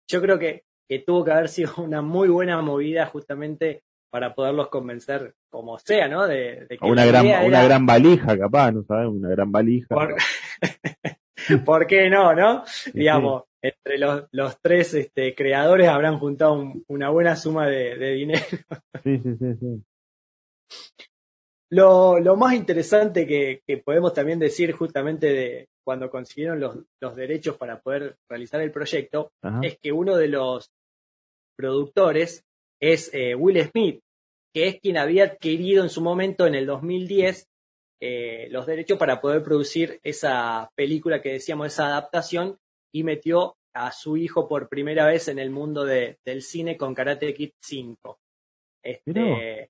Yo 0.07 0.21
creo 0.21 0.37
que, 0.37 0.61
que 0.87 0.99
tuvo 0.99 1.23
que 1.23 1.31
haber 1.31 1.49
sido 1.49 1.73
una 1.77 2.01
muy 2.01 2.29
buena 2.29 2.61
movida 2.61 3.05
justamente 3.07 3.83
para 4.09 4.33
poderlos 4.33 4.69
convencer 4.69 5.35
como 5.49 5.77
sea, 5.77 6.07
¿no? 6.07 6.25
De, 6.25 6.67
que 6.69 6.77
una, 6.81 7.05
gran, 7.05 7.25
una 7.45 7.63
gran 7.63 7.85
valija, 7.85 8.37
capaz, 8.37 8.71
¿no 8.71 8.83
sabes? 8.83 9.09
Una 9.09 9.29
gran 9.29 9.51
valija. 9.51 9.93
¿Por, 11.65 11.87
qué 11.87 12.09
no, 12.09 12.33
no? 12.33 12.63
Digamos, 12.93 13.43
entre 13.61 13.97
los, 13.97 14.23
los 14.31 14.61
tres 14.61 14.93
este, 14.93 15.35
creadores 15.35 15.89
habrán 15.89 16.17
juntado 16.17 16.71
una 16.87 17.09
buena 17.09 17.35
suma 17.35 17.67
de, 17.67 18.13
dinero. 18.13 18.45
sí, 19.03 19.17
sí, 19.17 19.35
sí, 19.37 19.55
sí. 19.59 19.83
Lo, 21.71 22.19
lo 22.19 22.37
más 22.37 22.53
interesante 22.53 23.27
que, 23.27 23.63
que, 23.67 23.77
podemos 23.79 24.13
también 24.13 24.39
decir 24.39 24.71
justamente 24.71 25.27
de 25.33 25.67
cuando 25.83 26.09
consiguieron 26.09 26.59
los, 26.59 26.77
los 27.01 27.15
derechos 27.15 27.57
para 27.57 27.79
poder 27.79 28.17
realizar 28.29 28.61
el 28.61 28.71
proyecto 28.71 29.31
es 29.61 29.77
que 29.79 29.91
uno 29.91 30.15
de 30.15 30.27
los 30.27 30.71
productores 31.55 32.43
es 32.81 33.13
eh, 33.13 33.35
Will 33.35 33.61
Smith, 33.63 33.99
que 34.53 34.67
es 34.67 34.79
quien 34.79 34.97
había 34.97 35.25
adquirido 35.25 35.83
en 35.83 35.89
su 35.89 36.01
momento, 36.01 36.45
en 36.47 36.55
el 36.55 36.65
2010, 36.65 37.47
eh, 38.01 38.47
los 38.51 38.65
derechos 38.65 38.97
para 38.97 39.21
poder 39.21 39.43
producir 39.43 39.99
esa 40.03 40.69
película 40.75 41.21
que 41.21 41.33
decíamos, 41.33 41.67
esa 41.67 41.87
adaptación, 41.87 42.57
y 42.93 43.03
metió 43.03 43.55
a 43.73 43.91
su 43.91 44.15
hijo 44.15 44.47
por 44.47 44.69
primera 44.69 45.05
vez 45.05 45.27
en 45.27 45.39
el 45.39 45.49
mundo 45.49 45.83
del 45.83 46.41
cine 46.41 46.77
con 46.77 46.95
Karate 46.95 47.33
Kid 47.33 47.51
5. 47.61 48.17
Este, 48.81 49.69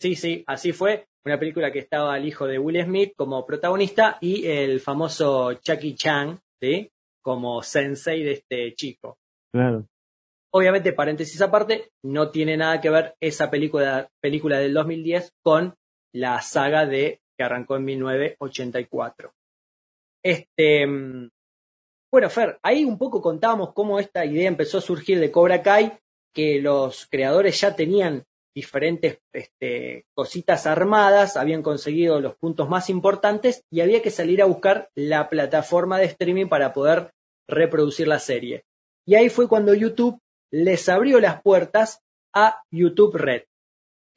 sí, 0.00 0.16
sí, 0.16 0.42
así 0.46 0.72
fue. 0.72 1.06
Una 1.24 1.38
película 1.38 1.70
que 1.70 1.78
estaba 1.78 2.16
el 2.18 2.26
hijo 2.26 2.46
de 2.46 2.58
Will 2.58 2.82
Smith 2.82 3.12
como 3.16 3.46
protagonista 3.46 4.18
y 4.20 4.46
el 4.46 4.80
famoso 4.80 5.54
Chucky 5.54 5.94
Chan, 5.94 6.38
¿sí? 6.60 6.90
Como 7.22 7.62
sensei 7.62 8.24
de 8.24 8.32
este 8.32 8.74
chico. 8.74 9.18
Claro. 9.52 9.86
Obviamente, 10.56 10.92
paréntesis 10.92 11.42
aparte, 11.42 11.90
no 12.04 12.30
tiene 12.30 12.56
nada 12.56 12.80
que 12.80 12.88
ver 12.88 13.16
esa 13.20 13.50
película, 13.50 14.08
película 14.20 14.60
del 14.60 14.72
2010 14.72 15.32
con 15.42 15.74
la 16.12 16.40
saga 16.42 16.86
de 16.86 17.20
que 17.36 17.44
arrancó 17.44 17.74
en 17.74 17.84
1984. 17.84 19.32
Este, 20.22 20.86
bueno, 22.12 22.30
Fer, 22.30 22.60
ahí 22.62 22.84
un 22.84 22.98
poco 22.98 23.20
contábamos 23.20 23.72
cómo 23.72 23.98
esta 23.98 24.24
idea 24.24 24.46
empezó 24.46 24.78
a 24.78 24.82
surgir 24.82 25.18
de 25.18 25.32
Cobra 25.32 25.60
Kai, 25.60 25.98
que 26.32 26.60
los 26.60 27.08
creadores 27.10 27.60
ya 27.60 27.74
tenían 27.74 28.22
diferentes 28.54 29.18
este, 29.32 30.04
cositas 30.14 30.68
armadas, 30.68 31.36
habían 31.36 31.64
conseguido 31.64 32.20
los 32.20 32.36
puntos 32.36 32.68
más 32.68 32.90
importantes 32.90 33.64
y 33.72 33.80
había 33.80 34.02
que 34.02 34.12
salir 34.12 34.40
a 34.40 34.46
buscar 34.46 34.88
la 34.94 35.28
plataforma 35.28 35.98
de 35.98 36.04
streaming 36.04 36.46
para 36.46 36.72
poder 36.72 37.10
reproducir 37.48 38.06
la 38.06 38.20
serie. 38.20 38.62
Y 39.04 39.16
ahí 39.16 39.28
fue 39.28 39.48
cuando 39.48 39.74
YouTube 39.74 40.20
les 40.50 40.88
abrió 40.88 41.20
las 41.20 41.42
puertas 41.42 42.02
a 42.34 42.62
YouTube 42.70 43.16
Red. 43.16 43.42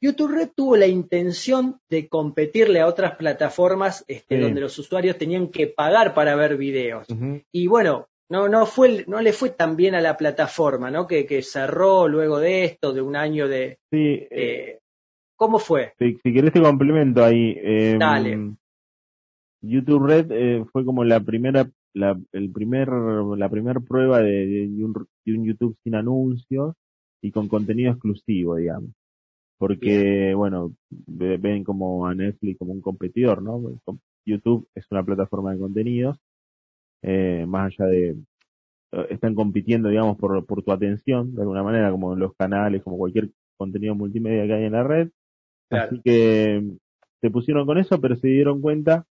YouTube 0.00 0.32
Red 0.32 0.50
tuvo 0.54 0.76
la 0.76 0.86
intención 0.86 1.80
de 1.90 2.08
competirle 2.08 2.80
a 2.80 2.86
otras 2.86 3.16
plataformas 3.16 4.04
este, 4.06 4.38
donde 4.38 4.60
los 4.60 4.78
usuarios 4.78 5.18
tenían 5.18 5.48
que 5.48 5.66
pagar 5.66 6.14
para 6.14 6.36
ver 6.36 6.56
videos. 6.56 7.06
Y 7.50 7.66
bueno, 7.66 8.06
no, 8.28 8.48
no, 8.48 8.66
fue, 8.66 9.04
no 9.08 9.20
le 9.20 9.32
fue 9.32 9.50
tan 9.50 9.76
bien 9.76 9.94
a 9.94 10.00
la 10.00 10.16
plataforma, 10.16 10.90
¿no? 10.90 11.06
Que, 11.06 11.26
que 11.26 11.42
cerró 11.42 12.06
luego 12.06 12.38
de 12.38 12.64
esto, 12.64 12.92
de 12.92 13.00
un 13.00 13.16
año 13.16 13.48
de... 13.48 13.78
Sí. 13.90 14.26
Eh, 14.30 14.78
¿Cómo 15.34 15.58
fue? 15.58 15.94
Si, 15.98 16.16
querés 16.32 16.52
te 16.52 16.60
complemento 16.60 17.24
ahí. 17.24 17.56
Em, 17.60 17.98
Dale. 17.98 18.54
YouTube 19.60 20.06
Red 20.06 20.30
eh, 20.30 20.64
fue 20.72 20.84
como 20.84 21.04
la 21.04 21.20
primera 21.20 21.68
la, 21.94 22.18
el 22.32 22.50
primer, 22.50 22.88
la 22.88 23.48
primera 23.48 23.80
prueba 23.80 24.20
de, 24.20 24.68
de, 25.32 25.38
un, 25.38 25.44
YouTube 25.44 25.76
sin 25.82 25.94
anuncios 25.94 26.74
y 27.22 27.30
con 27.30 27.48
contenido 27.48 27.92
exclusivo, 27.92 28.56
digamos. 28.56 28.90
Porque, 29.58 30.34
bueno, 30.34 30.72
ven 30.88 31.64
como 31.64 32.06
a 32.06 32.14
Netflix 32.14 32.58
como 32.58 32.72
un 32.72 32.80
competidor, 32.80 33.42
¿no? 33.42 33.60
YouTube 34.24 34.68
es 34.74 34.86
una 34.90 35.04
plataforma 35.04 35.52
de 35.52 35.58
contenidos, 35.58 36.18
eh, 37.02 37.44
más 37.46 37.72
allá 37.72 37.90
de, 37.90 38.16
eh, 38.92 39.06
están 39.10 39.34
compitiendo, 39.34 39.88
digamos, 39.88 40.16
por, 40.16 40.44
por 40.46 40.62
tu 40.62 40.72
atención, 40.72 41.34
de 41.34 41.42
alguna 41.42 41.62
manera, 41.62 41.90
como 41.90 42.12
en 42.12 42.20
los 42.20 42.34
canales, 42.36 42.82
como 42.82 42.98
cualquier 42.98 43.30
contenido 43.56 43.94
multimedia 43.94 44.46
que 44.46 44.54
hay 44.54 44.64
en 44.64 44.72
la 44.72 44.84
red. 44.84 45.10
Así 45.70 46.00
que 46.02 46.62
se 47.20 47.30
pusieron 47.30 47.66
con 47.66 47.78
eso, 47.78 48.00
pero 48.00 48.16
se 48.16 48.28
dieron 48.28 48.60
cuenta 48.60 49.04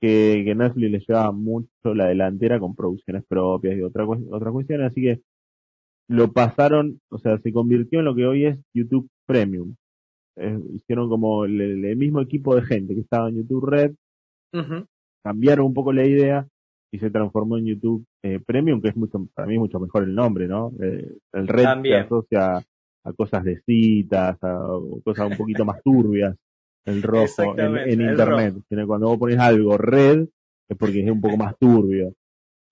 que, 0.00 0.52
Netflix 0.56 0.90
le 0.90 0.98
lleva 1.00 1.30
mucho 1.32 1.94
la 1.94 2.06
delantera 2.06 2.58
con 2.58 2.74
producciones 2.74 3.24
propias 3.24 3.76
y 3.76 3.82
otra, 3.82 4.04
otra 4.04 4.50
cuestión, 4.50 4.82
así 4.82 5.00
que 5.00 5.20
lo 6.08 6.32
pasaron, 6.32 7.00
o 7.10 7.18
sea, 7.18 7.38
se 7.38 7.52
convirtió 7.52 8.00
en 8.00 8.04
lo 8.04 8.14
que 8.14 8.26
hoy 8.26 8.46
es 8.46 8.58
YouTube 8.74 9.08
Premium. 9.26 9.74
hicieron 10.74 11.08
como 11.08 11.44
el, 11.44 11.96
mismo 11.96 12.20
equipo 12.20 12.54
de 12.54 12.62
gente 12.62 12.94
que 12.94 13.00
estaba 13.00 13.28
en 13.28 13.36
YouTube 13.36 13.66
Red, 13.66 13.94
cambiaron 15.24 15.66
un 15.66 15.74
poco 15.74 15.92
la 15.92 16.04
idea 16.04 16.46
y 16.92 16.98
se 16.98 17.10
transformó 17.10 17.56
en 17.56 17.66
YouTube 17.66 18.04
eh, 18.22 18.38
Premium, 18.44 18.82
que 18.82 18.88
es 18.88 18.96
mucho, 18.96 19.26
para 19.34 19.48
mí 19.48 19.58
mucho 19.58 19.80
mejor 19.80 20.04
el 20.04 20.14
nombre, 20.14 20.46
¿no? 20.46 20.72
Eh, 20.82 21.16
el 21.32 21.48
Red 21.48 21.82
se 21.82 21.94
asocia 21.96 22.56
a 23.04 23.12
cosas 23.14 23.44
de 23.44 23.60
citas, 23.62 24.36
a 24.42 24.60
cosas 25.02 25.30
un 25.30 25.36
poquito 25.36 25.64
más 25.64 25.82
turbias 25.82 26.36
el 26.84 27.02
rojo 27.02 27.56
en, 27.58 28.00
internet. 28.00 28.54
Cuando 28.86 29.08
vos 29.08 29.18
pones 29.18 29.38
algo 29.38 29.78
red 29.78 30.26
es 30.68 30.76
porque 30.76 31.04
es 31.04 31.10
un 31.10 31.20
poco 31.20 31.36
más 31.36 31.56
turbio. 31.58 32.14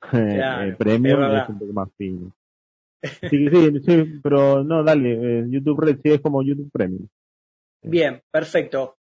el 0.12 0.76
premium 0.76 1.22
es, 1.22 1.48
un 1.48 1.58
poco 1.58 1.72
más 1.72 1.88
fino. 1.96 2.32
Sí, 3.02 3.48
sí, 3.48 3.80
sí, 3.86 4.20
pero 4.22 4.62
no, 4.62 4.84
dale, 4.84 5.12
eh, 5.12 5.44
YouTube 5.48 5.80
Red 5.80 6.00
sí 6.02 6.10
es 6.10 6.20
como 6.20 6.42
YouTube 6.42 6.70
Premium. 6.70 7.06
Bien, 7.82 8.20
perfecto. 8.30 8.96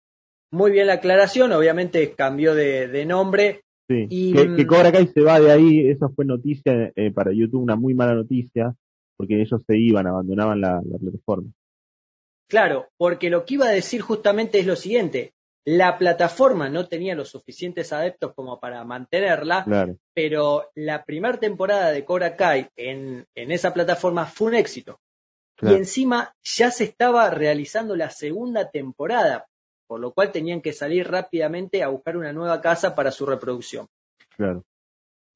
Muy 0.51 0.73
bien 0.73 0.89
la 0.89 0.95
aclaración, 0.95 1.53
obviamente 1.53 2.13
cambió 2.13 2.55
de, 2.55 3.05
nombre. 3.07 3.63
Sí, 3.89 4.07
y, 4.09 4.33
que, 4.33 4.57
que, 4.57 4.67
Cobra 4.67 4.91
Kai 4.91 5.07
se 5.09 5.21
va 5.21 5.39
de 5.39 5.53
ahí, 5.53 5.89
eso 5.89 6.09
fue 6.15 6.25
noticia 6.25 6.93
eh, 6.97 7.11
para 7.13 7.33
YouTube, 7.33 7.63
una 7.63 7.77
muy 7.77 7.95
mala 7.95 8.15
noticia, 8.15 8.75
porque 9.17 9.41
ellos 9.41 9.63
se 9.67 9.79
iban, 9.79 10.07
abandonaban 10.07 10.61
la 10.61 10.81
plataforma. 11.01 11.51
Claro, 12.49 12.89
porque 12.97 13.31
lo 13.31 13.45
que 13.45 13.55
iba 13.55 13.67
a 13.67 13.73
decir 13.73 14.01
justamente 14.01 14.59
es 14.59 14.67
lo 14.67 14.77
siguiente. 14.77 15.34
La 15.67 15.97
plataforma 15.97 16.69
no 16.69 16.87
tenía 16.87 17.15
los 17.15 17.31
suficientes 17.31 17.93
adeptos 17.93 18.35
como 18.35 18.61
para 18.61 18.85
mantenerla, 18.85 19.97
pero 20.13 20.71
la 20.75 21.05
primera 21.05 21.39
temporada 21.39 21.91
de 21.91 22.05
Cobra 22.05 22.37
Kai 22.37 22.69
en, 22.77 23.27
esa 23.35 23.73
plataforma 23.73 24.27
fue 24.27 24.49
un 24.49 24.55
éxito. 24.57 25.01
Y 25.63 25.73
encima 25.73 26.35
ya 26.43 26.71
se 26.71 26.85
estaba 26.85 27.31
realizando 27.31 27.97
la 27.97 28.11
segunda 28.11 28.71
temporada, 28.71 29.47
por 29.87 30.01
lo 30.01 30.13
cual 30.13 30.33
tenían 30.33 30.61
que 30.61 30.75
salir 30.75 31.09
rápidamente 31.09 31.83
a 31.83 31.89
buscar 31.89 32.17
una 32.19 32.33
nueva 32.33 32.61
casa 32.61 32.95
para 32.95 33.11
su 33.11 33.25
reproducción. 33.25 33.89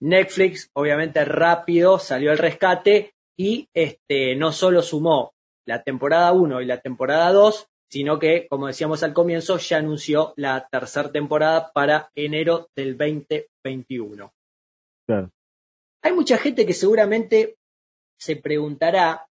Netflix, 0.01 0.71
obviamente, 0.75 1.25
rápido 1.25 1.99
salió 1.99 2.31
al 2.31 2.39
rescate 2.39 3.15
y 3.37 3.69
este, 3.73 4.37
no 4.37 4.53
solo 4.53 4.83
sumó 4.83 5.33
la 5.65 5.83
temporada 5.83 6.33
1 6.33 6.61
y 6.61 6.67
la 6.67 6.81
temporada 6.81 7.33
2, 7.33 7.69
sino 7.91 8.19
que, 8.19 8.47
como 8.49 8.67
decíamos 8.67 9.03
al 9.03 9.15
comienzo, 9.15 9.59
ya 9.59 9.79
anunció 9.79 10.35
la 10.37 10.69
tercera 10.71 11.11
temporada 11.11 11.73
para 11.73 12.11
enero 12.15 12.69
del 12.77 12.97
2021. 12.97 14.33
Hay 16.03 16.13
mucha 16.13 16.39
gente 16.39 16.67
que 16.67 16.75
seguramente 16.75 17.57
se 18.19 18.37
preguntará 18.37 19.27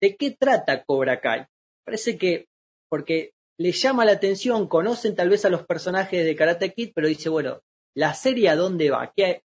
de 0.00 0.16
qué 0.16 0.32
trata 0.32 0.84
Cobra 0.84 1.20
Kai. 1.20 1.46
Parece 1.84 2.18
que, 2.18 2.48
porque 2.90 3.32
le 3.58 3.72
llama 3.72 4.04
la 4.04 4.12
atención, 4.12 4.68
conocen 4.68 5.14
tal 5.14 5.30
vez 5.30 5.44
a 5.44 5.50
los 5.50 5.64
personajes 5.64 6.24
de 6.24 6.36
Karate 6.36 6.72
Kid, 6.74 6.92
pero 6.94 7.08
dice, 7.08 7.28
bueno, 7.28 7.60
¿la 7.94 8.12
serie 8.12 8.50
a 8.50 8.56
dónde 8.56 8.90
va? 8.90 9.12
¿Qué, 9.16 9.42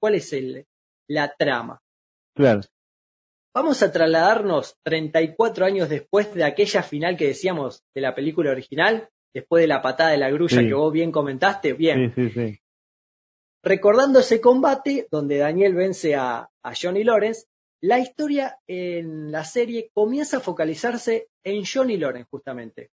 ¿Cuál 0.00 0.14
es 0.14 0.32
el, 0.32 0.66
la 1.08 1.34
trama? 1.34 1.80
Claro. 2.36 2.60
Vamos 3.54 3.80
a 3.84 3.92
trasladarnos 3.92 4.76
34 4.82 5.64
años 5.64 5.88
después 5.88 6.34
de 6.34 6.42
aquella 6.42 6.82
final 6.82 7.16
que 7.16 7.28
decíamos 7.28 7.84
de 7.94 8.00
la 8.00 8.12
película 8.12 8.50
original, 8.50 9.08
después 9.32 9.60
de 9.60 9.68
la 9.68 9.80
patada 9.80 10.10
de 10.10 10.18
la 10.18 10.30
grulla 10.30 10.60
que 10.60 10.74
vos 10.74 10.92
bien 10.92 11.12
comentaste. 11.12 11.72
Bien. 11.72 12.12
Sí, 12.16 12.28
sí, 12.28 12.30
sí. 12.30 12.58
Recordando 13.62 14.18
ese 14.18 14.40
combate 14.40 15.06
donde 15.08 15.38
Daniel 15.38 15.74
vence 15.74 16.16
a, 16.16 16.50
a 16.64 16.72
Johnny 16.74 17.04
Lawrence, 17.04 17.46
la 17.80 18.00
historia 18.00 18.58
en 18.66 19.30
la 19.30 19.44
serie 19.44 19.90
comienza 19.94 20.38
a 20.38 20.40
focalizarse 20.40 21.28
en 21.44 21.64
Johnny 21.64 21.96
Lawrence 21.96 22.28
justamente, 22.30 22.90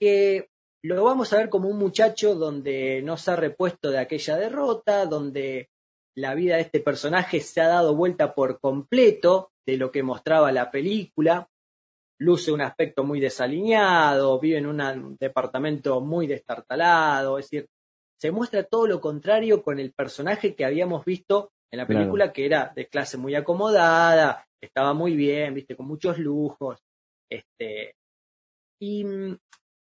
que 0.00 0.48
lo 0.82 1.04
vamos 1.04 1.32
a 1.32 1.36
ver 1.36 1.48
como 1.48 1.68
un 1.68 1.78
muchacho 1.78 2.34
donde 2.34 3.00
no 3.02 3.16
se 3.16 3.30
ha 3.30 3.36
repuesto 3.36 3.90
de 3.90 3.98
aquella 3.98 4.36
derrota, 4.36 5.06
donde 5.06 5.70
la 6.16 6.34
vida 6.34 6.56
de 6.56 6.62
este 6.62 6.80
personaje 6.80 7.40
se 7.40 7.60
ha 7.60 7.68
dado 7.68 7.94
vuelta 7.94 8.34
por 8.34 8.58
completo 8.60 9.52
de 9.68 9.76
lo 9.76 9.92
que 9.92 10.02
mostraba 10.02 10.50
la 10.50 10.70
película, 10.70 11.46
luce 12.18 12.50
un 12.50 12.62
aspecto 12.62 13.04
muy 13.04 13.20
desalineado, 13.20 14.40
vive 14.40 14.56
en 14.56 14.66
un 14.66 15.16
departamento 15.20 16.00
muy 16.00 16.26
destartalado, 16.26 17.38
es 17.38 17.50
decir, 17.50 17.68
se 18.18 18.30
muestra 18.30 18.64
todo 18.64 18.86
lo 18.86 18.98
contrario 18.98 19.62
con 19.62 19.78
el 19.78 19.92
personaje 19.92 20.54
que 20.54 20.64
habíamos 20.64 21.04
visto 21.04 21.52
en 21.70 21.80
la 21.80 21.86
película, 21.86 22.32
que 22.32 22.46
era 22.46 22.72
de 22.74 22.88
clase 22.88 23.18
muy 23.18 23.34
acomodada, 23.34 24.46
estaba 24.58 24.94
muy 24.94 25.14
bien, 25.14 25.52
viste, 25.52 25.76
con 25.76 25.86
muchos 25.86 26.16
lujos, 26.18 26.80
este, 27.30 27.94
y 28.80 29.04
mm, 29.04 29.36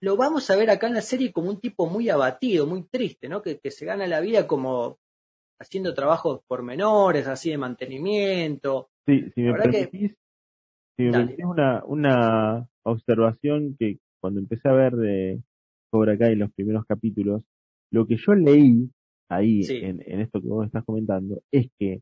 lo 0.03 0.15
vamos 0.15 0.47
a 0.51 0.55
ver 0.57 0.69
acá 0.69 0.85
en 0.85 0.93
la 0.93 1.01
serie 1.01 1.33
como 1.33 1.49
un 1.49 1.59
tipo 1.59 1.87
muy 1.87 2.07
abatido, 2.07 2.67
muy 2.67 2.83
triste, 2.83 3.27
¿no? 3.27 3.41
Que, 3.41 3.59
se 3.71 3.85
gana 3.85 4.05
la 4.05 4.19
vida 4.19 4.45
como 4.45 4.99
haciendo 5.59 5.95
trabajos 5.95 6.41
por 6.47 6.61
menores, 6.61 7.25
así 7.25 7.49
de 7.49 7.57
mantenimiento. 7.57 8.90
Sí, 9.05 9.25
si 9.33 9.41
me 9.41 9.53
permitís, 9.53 10.15
si 10.97 11.03
me 11.03 11.35
una, 11.45 11.83
una 11.85 12.67
observación 12.83 13.75
que 13.79 13.97
cuando 14.19 14.39
empecé 14.39 14.69
a 14.69 14.73
ver 14.73 14.93
de 14.93 15.41
Cobra 15.89 16.17
Kai 16.17 16.35
los 16.35 16.51
primeros 16.53 16.85
capítulos, 16.85 17.43
lo 17.91 18.05
que 18.05 18.17
yo 18.17 18.33
leí 18.35 18.89
ahí 19.29 19.61
en, 19.69 20.01
en, 20.05 20.21
esto 20.21 20.41
que 20.41 20.47
vos 20.47 20.65
estás 20.65 20.83
comentando 20.85 21.41
es 21.51 21.67
que 21.79 22.01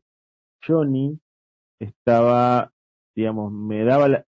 Johnny 0.66 1.18
estaba, 1.80 2.72
digamos, 3.16 3.52
me 3.52 3.84
daba 3.84 4.08
la, 4.08 4.26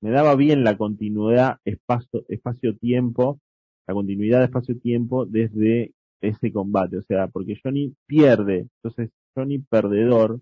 me 0.00 0.10
daba 0.10 0.34
bien 0.34 0.64
la 0.64 0.76
continuidad 0.76 1.58
espacio, 1.64 2.24
espacio-tiempo, 2.28 3.40
la 3.86 3.94
continuidad 3.94 4.38
de 4.38 4.44
espacio-tiempo 4.46 5.26
desde 5.26 5.92
ese 6.22 6.52
combate, 6.52 6.98
o 6.98 7.02
sea, 7.02 7.28
porque 7.28 7.58
Johnny 7.62 7.94
pierde, 8.06 8.68
entonces 8.82 9.10
Johnny 9.34 9.58
perdedor 9.58 10.40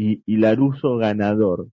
y, 0.00 0.22
y 0.24 0.38
Laruso 0.38 0.96
ganador. 0.96 1.68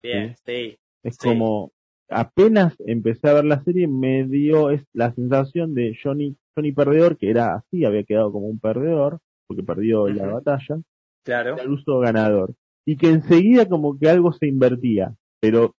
Bien, 0.00 0.36
sí. 0.46 0.76
Es 1.02 1.18
como, 1.18 1.72
apenas 2.08 2.76
empecé 2.86 3.28
a 3.28 3.34
ver 3.34 3.46
la 3.46 3.64
serie, 3.64 3.88
me 3.88 4.24
dio 4.28 4.70
es 4.70 4.84
la 4.92 5.12
sensación 5.12 5.74
de 5.74 5.98
Johnny, 6.00 6.36
Johnny 6.54 6.70
perdedor, 6.70 7.16
que 7.16 7.30
era 7.30 7.56
así, 7.56 7.84
había 7.84 8.04
quedado 8.04 8.30
como 8.30 8.46
un 8.46 8.60
perdedor, 8.60 9.18
porque 9.48 9.64
perdió 9.64 10.06
la 10.06 10.26
batalla. 10.26 10.80
Claro. 11.24 11.56
Laruso 11.56 11.98
ganador. 11.98 12.54
Y 12.86 12.96
que 12.96 13.08
enseguida 13.08 13.68
como 13.68 13.98
que 13.98 14.08
algo 14.08 14.32
se 14.32 14.46
invertía, 14.46 15.14
pero 15.40 15.74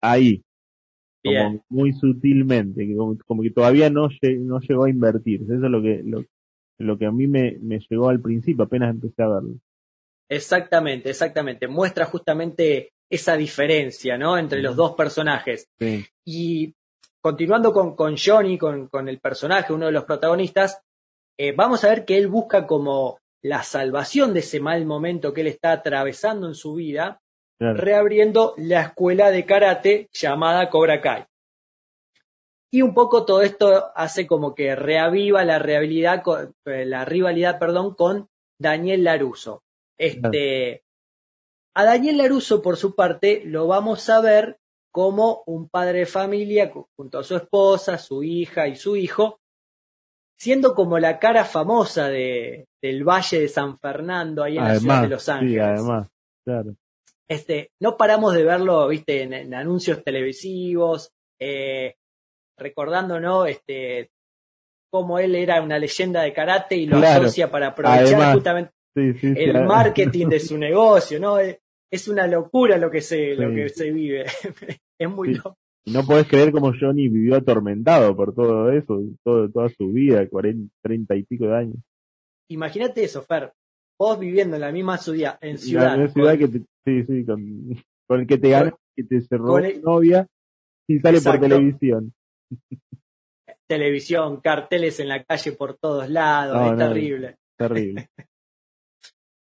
ahí, 0.00 0.44
como 1.24 1.64
muy 1.68 1.92
sutilmente, 1.94 2.94
como, 3.26 3.42
que 3.42 3.50
todavía 3.50 3.90
no, 3.90 4.08
no 4.22 4.60
llegó 4.60 4.84
a 4.84 4.90
invertir. 4.90 5.42
Eso 5.42 5.54
es 5.54 5.60
lo 5.60 5.82
que, 5.82 6.02
lo, 6.04 6.24
lo 6.78 6.96
que 6.96 7.06
a 7.06 7.10
mí 7.10 7.26
me, 7.26 7.58
me 7.60 7.80
llegó 7.90 8.08
al 8.08 8.20
principio, 8.20 8.64
apenas 8.64 8.90
empecé 8.94 9.22
a 9.22 9.28
verlo. 9.28 9.56
Exactamente, 10.30 11.10
exactamente. 11.10 11.66
Muestra 11.66 12.06
justamente 12.06 12.92
esa 13.10 13.36
diferencia, 13.36 14.16
¿no? 14.16 14.38
Entre 14.38 14.62
los 14.62 14.76
dos 14.76 14.94
personajes. 14.94 15.68
Y 16.24 16.72
continuando 17.20 17.72
con, 17.72 17.96
con 17.96 18.16
Johnny, 18.16 18.56
con, 18.56 18.86
con, 18.86 19.08
el 19.08 19.18
personaje, 19.18 19.72
uno 19.72 19.86
de 19.86 19.92
los 19.92 20.04
protagonistas, 20.04 20.80
eh, 21.36 21.52
vamos 21.52 21.82
a 21.82 21.88
ver 21.88 22.04
que 22.04 22.16
él 22.16 22.28
busca 22.28 22.68
como 22.68 23.18
la 23.42 23.64
salvación 23.64 24.32
de 24.32 24.40
ese 24.40 24.60
mal 24.60 24.86
momento 24.86 25.32
que 25.32 25.40
él 25.40 25.48
está 25.48 25.72
atravesando 25.72 26.46
en 26.46 26.54
su 26.54 26.74
vida, 26.74 27.20
reabriendo 27.58 28.54
la 28.56 28.82
escuela 28.82 29.30
de 29.30 29.44
karate 29.44 30.08
llamada 30.12 30.70
Cobra 30.70 31.00
Kai. 31.00 31.24
Y 32.70 32.82
un 32.82 32.94
poco 32.94 33.24
todo 33.24 33.42
esto 33.42 33.90
hace 33.96 34.28
como 34.28 34.54
que 34.54 34.76
reaviva 34.76 35.44
la, 35.44 35.56
eh, 35.56 36.84
la 36.86 37.04
rivalidad 37.04 37.58
perdón, 37.58 37.94
con 37.94 38.28
Daniel 38.58 39.02
Laruso. 39.02 39.64
Este, 40.00 40.82
A 41.74 41.84
Daniel 41.84 42.16
Laruso, 42.16 42.62
por 42.62 42.78
su 42.78 42.94
parte, 42.94 43.42
lo 43.44 43.66
vamos 43.66 44.08
a 44.08 44.22
ver 44.22 44.58
como 44.90 45.42
un 45.46 45.68
padre 45.68 46.00
de 46.00 46.06
familia 46.06 46.72
junto 46.96 47.18
a 47.18 47.22
su 47.22 47.36
esposa, 47.36 47.98
su 47.98 48.22
hija 48.22 48.66
y 48.66 48.76
su 48.76 48.96
hijo, 48.96 49.40
siendo 50.38 50.74
como 50.74 50.98
la 50.98 51.18
cara 51.18 51.44
famosa 51.44 52.08
de, 52.08 52.66
del 52.82 53.04
Valle 53.04 53.40
de 53.40 53.48
San 53.48 53.78
Fernando, 53.78 54.42
ahí 54.42 54.56
en 54.56 54.64
la 54.64 54.80
ciudad 54.80 55.02
de 55.02 55.08
Los 55.08 55.28
Ángeles. 55.28 55.54
Sí, 55.54 55.58
además, 55.58 56.08
claro. 56.44 56.74
Este, 57.28 57.70
no 57.78 57.96
paramos 57.98 58.34
de 58.34 58.42
verlo, 58.42 58.88
viste, 58.88 59.22
en, 59.22 59.54
anuncios 59.54 60.02
televisivos, 60.02 61.12
eh, 61.38 61.94
recordando, 62.58 63.20
¿no? 63.20 63.44
Este, 63.44 64.10
cómo 64.90 65.18
él 65.18 65.34
era 65.34 65.60
una 65.60 65.78
leyenda 65.78 66.22
de 66.22 66.32
karate 66.32 66.76
y 66.76 66.86
lo 66.86 66.96
asocia 66.96 67.50
para 67.50 67.68
aprovechar 67.68 68.32
justamente 68.32 68.79
el 68.94 69.64
marketing 69.64 70.28
de 70.28 70.40
su 70.40 70.58
negocio, 70.58 71.18
¿no? 71.20 71.38
Es, 71.38 72.08
una 72.08 72.26
locura 72.26 72.76
lo 72.78 72.90
que 72.90 73.00
se, 73.00 73.34
lo 73.34 73.52
que 73.54 73.68
se 73.68 73.90
vive. 73.90 74.24
es 74.98 75.10
muy 75.10 75.34
loco. 75.34 75.56
No 75.86 76.04
podés 76.04 76.28
creer 76.28 76.52
cómo 76.52 76.72
Johnny 76.78 77.08
vivió 77.08 77.36
atormentado 77.36 78.14
por 78.14 78.34
todo 78.34 78.70
eso, 78.70 79.02
todo, 79.24 79.50
toda 79.50 79.68
su 79.70 79.88
vida, 79.88 80.28
40, 80.28 80.72
30 80.82 81.16
y 81.16 81.22
pico 81.24 81.46
de 81.46 81.56
años. 81.56 81.76
Imagínate 82.48 83.02
eso, 83.02 83.22
Fer 83.22 83.52
vos 84.00 84.18
viviendo 84.18 84.56
en 84.56 84.62
la 84.62 84.72
misma 84.72 84.96
ciudad, 84.96 85.38
en 85.42 85.58
ciudad. 85.58 85.98
La 85.98 86.08
ciudad 86.08 86.38
que 86.38 86.48
sí, 86.48 87.04
sí, 87.04 87.26
con, 87.26 88.18
el 88.18 88.26
que 88.26 88.38
te 88.38 88.48
gana, 88.48 88.74
que 88.96 89.04
te 89.04 89.20
cerró 89.20 89.60
novia 89.82 90.26
y 90.88 90.98
sale 91.00 91.20
por 91.20 91.38
televisión. 91.38 92.14
Televisión, 93.66 94.40
carteles 94.40 95.00
en 95.00 95.08
la 95.08 95.22
calle 95.22 95.52
por 95.52 95.76
todos 95.76 96.08
lados, 96.08 96.72
es 96.72 96.78
terrible. 96.78 97.36
Terrible. 97.58 98.08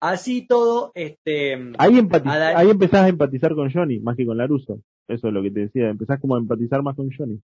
Así 0.02 0.48
todo, 0.48 0.92
este. 0.96 1.54
Ahí, 1.78 2.10
ahí 2.56 2.70
empezás 2.70 3.02
a 3.02 3.08
empatizar 3.08 3.54
con 3.54 3.72
Johnny, 3.72 4.00
más 4.00 4.18
que 4.18 4.26
con 4.26 4.38
Laruso. 4.38 4.82
Eso 5.08 5.28
es 5.28 5.34
lo 5.34 5.44
que 5.44 5.52
te 5.52 5.60
decía, 5.62 5.90
empezás 5.90 6.20
como 6.20 6.36
a 6.36 6.40
empatizar 6.40 6.82
más 6.82 6.96
con 6.96 7.10
Johnny. 7.16 7.40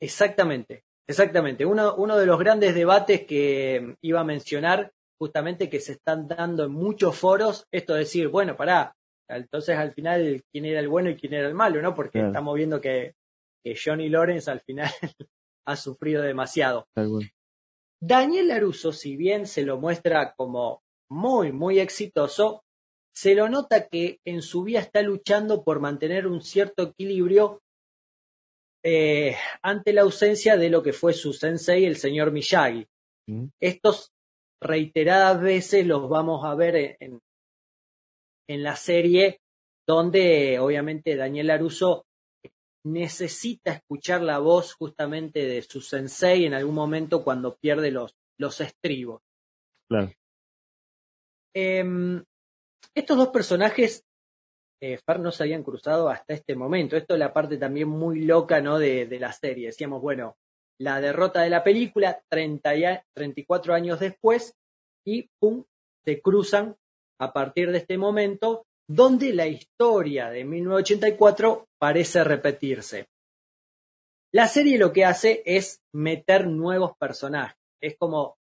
Exactamente, 0.00 0.84
exactamente. 1.08 1.66
Uno, 1.66 1.96
uno 1.96 2.16
de 2.16 2.26
los 2.26 2.38
grandes 2.38 2.74
debates 2.74 3.26
que 3.26 3.96
iba 4.02 4.20
a 4.20 4.24
mencionar 4.24 4.92
justamente 5.18 5.68
que 5.68 5.80
se 5.80 5.92
están 5.92 6.28
dando 6.28 6.64
en 6.64 6.72
muchos 6.72 7.16
foros 7.16 7.66
esto 7.72 7.94
de 7.94 8.00
decir, 8.00 8.28
bueno, 8.28 8.56
pará, 8.56 8.94
entonces 9.28 9.76
al 9.76 9.92
final 9.92 10.42
quién 10.50 10.64
era 10.64 10.80
el 10.80 10.88
bueno 10.88 11.10
y 11.10 11.16
quién 11.16 11.34
era 11.34 11.48
el 11.48 11.54
malo, 11.54 11.82
¿no? 11.82 11.94
Porque 11.94 12.20
estamos 12.20 12.54
viendo 12.54 12.80
que, 12.80 13.14
que, 13.64 13.76
Johnny 13.76 14.08
Lawrence 14.08 14.50
al 14.50 14.60
final 14.60 14.90
ha 15.66 15.76
sufrido 15.76 16.22
demasiado. 16.22 16.86
Daniel 18.00 18.48
Laruso, 18.48 18.92
si 18.92 19.16
bien 19.16 19.46
se 19.46 19.64
lo 19.64 19.78
muestra 19.78 20.34
como 20.34 20.82
muy, 21.10 21.52
muy 21.52 21.80
exitoso, 21.80 22.62
se 23.14 23.34
lo 23.34 23.48
nota 23.48 23.88
que 23.88 24.20
en 24.24 24.42
su 24.42 24.62
vida 24.62 24.80
está 24.80 25.02
luchando 25.02 25.64
por 25.64 25.80
mantener 25.80 26.26
un 26.26 26.40
cierto 26.40 26.84
equilibrio 26.84 27.60
eh, 28.82 29.36
ante 29.62 29.92
la 29.92 30.02
ausencia 30.02 30.56
de 30.56 30.70
lo 30.70 30.82
que 30.82 30.92
fue 30.92 31.12
su 31.12 31.32
sensei, 31.32 31.84
el 31.84 31.96
señor 31.96 32.32
Miyagi. 32.32 32.86
Mm. 33.28 33.46
Estos 33.60 34.12
reiteradas 34.62 35.40
veces 35.40 35.86
los 35.86 36.08
vamos 36.08 36.44
a 36.44 36.54
ver 36.54 36.96
en, 37.00 37.20
en 38.48 38.62
la 38.62 38.76
serie, 38.76 39.40
donde 39.86 40.58
obviamente 40.58 41.16
Daniel 41.16 41.50
Aruso 41.50 42.06
necesita 42.84 43.72
escuchar 43.72 44.22
la 44.22 44.38
voz 44.38 44.74
justamente 44.74 45.46
de 45.46 45.62
su 45.62 45.80
sensei 45.80 46.46
en 46.46 46.54
algún 46.54 46.74
momento 46.74 47.22
cuando 47.22 47.56
pierde 47.56 47.90
los, 47.90 48.14
los 48.38 48.60
estribos. 48.60 49.20
Claro. 49.88 50.12
Em, 51.54 52.22
estos 52.94 53.16
dos 53.16 53.28
personajes, 53.28 54.04
eh, 54.82 54.98
Far, 55.04 55.20
no 55.20 55.30
se 55.30 55.42
habían 55.42 55.62
cruzado 55.62 56.08
hasta 56.08 56.34
este 56.34 56.56
momento. 56.56 56.96
Esto 56.96 57.14
es 57.14 57.20
la 57.20 57.32
parte 57.32 57.58
también 57.58 57.88
muy 57.88 58.24
loca 58.24 58.60
¿no? 58.60 58.78
de, 58.78 59.06
de 59.06 59.18
la 59.20 59.32
serie. 59.32 59.66
Decíamos, 59.66 60.00
bueno, 60.00 60.36
la 60.80 61.00
derrota 61.00 61.42
de 61.42 61.50
la 61.50 61.62
película, 61.62 62.22
30 62.30 63.04
34 63.14 63.74
años 63.74 64.00
después, 64.00 64.54
y 65.04 65.28
¡pum! 65.38 65.64
se 66.04 66.22
cruzan 66.22 66.76
a 67.18 67.32
partir 67.32 67.70
de 67.70 67.78
este 67.78 67.98
momento, 67.98 68.64
donde 68.88 69.34
la 69.34 69.46
historia 69.46 70.30
de 70.30 70.44
1984 70.44 71.68
parece 71.78 72.24
repetirse. 72.24 73.08
La 74.32 74.48
serie 74.48 74.78
lo 74.78 74.92
que 74.92 75.04
hace 75.04 75.42
es 75.44 75.82
meter 75.92 76.46
nuevos 76.46 76.96
personajes. 76.96 77.58
Es 77.82 77.96
como, 77.98 78.38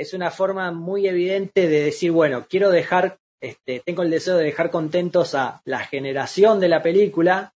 es 0.00 0.14
una 0.14 0.30
forma 0.30 0.72
muy 0.72 1.06
evidente 1.06 1.68
de 1.68 1.82
decir, 1.82 2.10
bueno, 2.10 2.46
quiero 2.48 2.70
dejar, 2.70 3.18
este, 3.38 3.82
tengo 3.84 4.02
el 4.02 4.08
deseo 4.08 4.38
de 4.38 4.44
dejar 4.44 4.70
contentos 4.70 5.34
a 5.34 5.60
la 5.66 5.80
generación 5.80 6.58
de 6.58 6.68
la 6.68 6.82
película, 6.82 7.52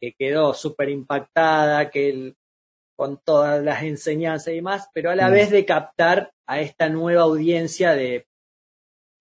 que 0.00 0.12
quedó 0.18 0.54
súper 0.54 0.88
impactada, 0.88 1.90
que 1.90 2.34
con 2.98 3.20
todas 3.24 3.62
las 3.62 3.84
enseñanzas 3.84 4.48
y 4.48 4.56
demás, 4.56 4.88
pero 4.92 5.12
a 5.12 5.14
la 5.14 5.28
mm. 5.28 5.32
vez 5.32 5.50
de 5.50 5.64
captar 5.64 6.32
a 6.48 6.60
esta 6.60 6.88
nueva 6.88 7.22
audiencia 7.22 7.94
de 7.94 8.26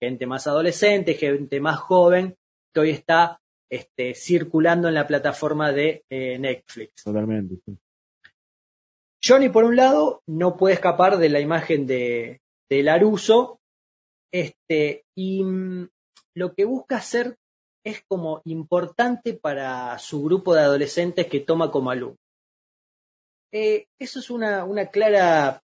gente 0.01 0.25
más 0.25 0.47
adolescente, 0.47 1.13
gente 1.13 1.59
más 1.59 1.77
joven, 1.77 2.35
que 2.73 2.79
hoy 2.79 2.89
está 2.89 3.39
este, 3.69 4.15
circulando 4.15 4.87
en 4.87 4.95
la 4.95 5.05
plataforma 5.05 5.71
de 5.71 6.05
eh, 6.09 6.39
Netflix. 6.39 7.03
Totalmente, 7.03 7.53
sí. 7.63 7.77
Johnny, 9.23 9.49
por 9.49 9.63
un 9.63 9.75
lado, 9.75 10.23
no 10.25 10.57
puede 10.57 10.73
escapar 10.73 11.17
de 11.17 11.29
la 11.29 11.39
imagen 11.39 11.85
de, 11.85 12.41
de 12.73 12.83
Laruso, 12.83 13.59
este, 14.31 15.05
y 15.15 15.43
mm, 15.43 15.89
lo 16.35 16.53
que 16.53 16.65
busca 16.65 16.97
hacer 16.97 17.37
es 17.85 18.03
como 18.07 18.41
importante 18.45 19.33
para 19.33 19.97
su 19.99 20.23
grupo 20.23 20.55
de 20.55 20.61
adolescentes 20.61 21.27
que 21.27 21.41
toma 21.41 21.71
como 21.71 21.91
alumno. 21.91 22.17
Eh, 23.51 23.85
eso 23.99 24.19
es 24.19 24.29
una, 24.29 24.63
una 24.63 24.87
clara, 24.87 25.61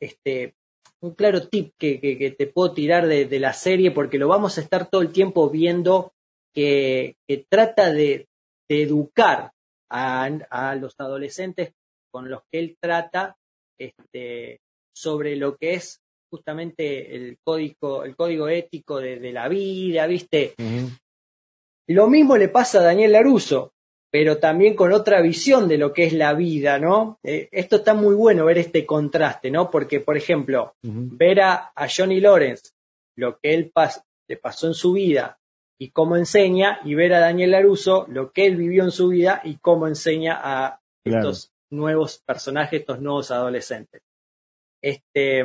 este, 0.00 0.54
un 1.00 1.14
claro 1.14 1.48
tip 1.48 1.72
que, 1.78 2.00
que, 2.00 2.30
te 2.30 2.46
puedo 2.46 2.72
tirar 2.72 3.06
de, 3.08 3.24
de, 3.24 3.40
la 3.40 3.52
serie 3.52 3.90
porque 3.90 4.18
lo 4.18 4.28
vamos 4.28 4.56
a 4.56 4.60
estar 4.60 4.88
todo 4.88 5.02
el 5.02 5.10
tiempo 5.10 5.50
viendo 5.50 6.12
que, 6.54 7.16
trata 7.48 7.92
de, 7.92 8.28
educar 8.70 9.52
a, 9.90 10.76
los 10.78 10.94
adolescentes 10.98 11.72
con 12.10 12.28
los 12.28 12.42
que 12.50 12.58
él 12.58 12.76
trata 12.80 13.36
este, 13.78 14.60
sobre 14.94 15.36
lo 15.36 15.56
que 15.56 15.74
es 15.74 16.00
justamente 16.30 17.14
el 17.14 17.38
código, 17.42 18.04
el 18.04 18.16
código 18.16 18.48
ético 18.48 18.98
de, 18.98 19.32
la 19.32 19.48
vida, 19.48 20.06
¿viste? 20.06 20.54
Lo 21.88 22.06
mismo 22.08 22.36
le 22.36 22.48
pasa 22.48 22.80
a 22.80 22.84
Daniel 22.84 23.12
Laruso, 23.12 23.72
pero 24.10 24.38
también 24.38 24.74
con 24.74 24.92
otra 24.92 25.20
visión 25.20 25.68
de 25.68 25.78
lo 25.78 25.92
que 25.92 26.04
es 26.04 26.12
la 26.12 26.34
vida, 26.34 26.78
¿no? 26.78 27.18
Eh, 27.22 27.48
esto 27.52 27.76
está 27.76 27.94
muy 27.94 28.14
bueno 28.14 28.44
ver 28.44 28.58
este 28.58 28.86
contraste, 28.86 29.50
¿no? 29.50 29.70
Porque, 29.70 30.00
por 30.00 30.16
ejemplo, 30.16 30.74
ver 30.82 31.40
a, 31.40 31.72
Johnny 31.94 32.20
Lawrence, 32.20 32.70
lo 33.16 33.38
que 33.38 33.54
él 33.54 33.72
le 34.28 34.36
pasó 34.36 34.66
en 34.66 34.74
su 34.74 34.92
vida 34.92 35.38
y 35.78 35.90
cómo 35.90 36.16
enseña, 36.16 36.80
y 36.84 36.94
ver 36.94 37.14
a 37.14 37.20
Daniel 37.20 37.52
Laruso 37.52 38.06
lo 38.08 38.32
que 38.32 38.46
él 38.46 38.56
vivió 38.56 38.84
en 38.84 38.90
su 38.90 39.08
vida 39.08 39.40
y 39.44 39.56
cómo 39.56 39.86
enseña 39.86 40.38
a 40.42 40.80
estos 41.04 41.52
nuevos 41.70 42.22
personajes, 42.26 42.80
estos 42.80 43.00
nuevos 43.00 43.30
adolescentes. 43.30 44.02
Este, 44.82 45.44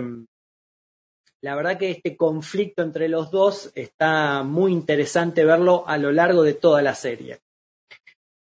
la 1.43 1.55
verdad 1.55 1.77
que 1.77 1.91
este 1.91 2.15
conflicto 2.15 2.83
entre 2.83 3.09
los 3.09 3.29
dos 3.29 3.69
está 3.75 4.43
muy 4.43 4.71
interesante 4.71 5.43
verlo 5.43 5.83
a 5.85 5.97
lo 5.97 6.13
largo 6.13 6.41
de 6.41 6.53
toda 6.53 6.81
la 6.81 6.95
serie. 6.95 7.41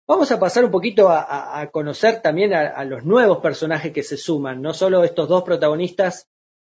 Vamos 0.09 0.33
a 0.33 0.41
pasar 0.41 0.65
un 0.65 0.71
poquito 0.71 1.11
a, 1.11 1.69
conocer 1.71 2.23
también 2.23 2.55
a, 2.55 2.83
los 2.85 3.05
nuevos 3.05 3.39
personajes 3.39 3.93
que 3.93 4.03
se 4.03 4.17
suman, 4.17 4.63
no 4.63 4.73
solo 4.73 5.05
estos 5.05 5.29
dos 5.29 5.43
protagonistas 5.43 6.31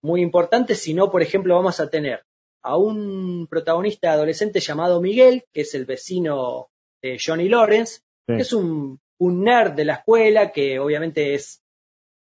muy 0.02 0.20
importantes, 0.20 0.80
sino, 0.80 1.08
por 1.08 1.22
ejemplo, 1.22 1.54
vamos 1.54 1.78
a 1.78 1.88
tener 1.88 2.24
a 2.62 2.76
un 2.76 3.46
protagonista 3.48 4.10
adolescente 4.10 4.58
llamado 4.58 5.00
Miguel, 5.00 5.44
que 5.52 5.60
es 5.60 5.72
el 5.76 5.84
vecino 5.84 6.68
de 7.00 7.16
Johnny 7.24 7.48
Lawrence, 7.48 8.00
que 8.26 8.38
es 8.38 8.52
un, 8.52 8.98
nerd 9.20 9.74
de 9.74 9.84
la 9.84 9.94
escuela, 9.94 10.50
que 10.50 10.80
obviamente 10.80 11.34
es 11.34 11.62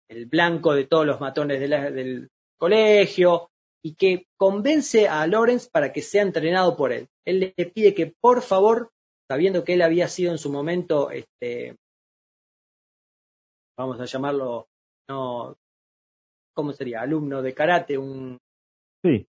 el 0.07 0.27
blanco 0.27 0.73
de 0.75 0.85
todos 0.85 1.05
los 1.05 1.19
matones 1.19 1.59
del 1.59 2.29
colegio, 2.57 3.50
y 3.83 3.95
que 3.95 4.27
convence 4.37 5.07
a 5.07 5.25
Lawrence 5.27 5.69
para 5.71 5.91
que 5.91 6.01
sea 6.01 6.21
entrenado 6.21 6.75
por 6.75 6.91
él. 6.91 7.09
Él 7.25 7.53
le 7.55 7.65
pide 7.67 7.93
que 7.93 8.13
por 8.21 8.41
favor, 8.41 8.91
sabiendo 9.27 9.63
que 9.63 9.73
él 9.73 9.81
había 9.81 10.07
sido 10.07 10.31
en 10.31 10.37
su 10.37 10.51
momento, 10.51 11.09
este, 11.11 11.75
vamos 13.77 13.99
a 13.99 14.05
llamarlo, 14.05 14.67
no, 15.09 15.57
¿cómo 16.53 16.73
sería? 16.73 17.01
Alumno 17.01 17.41
de 17.41 17.53
karate, 17.53 17.97
un... 17.97 18.37
Sí. 19.03 19.27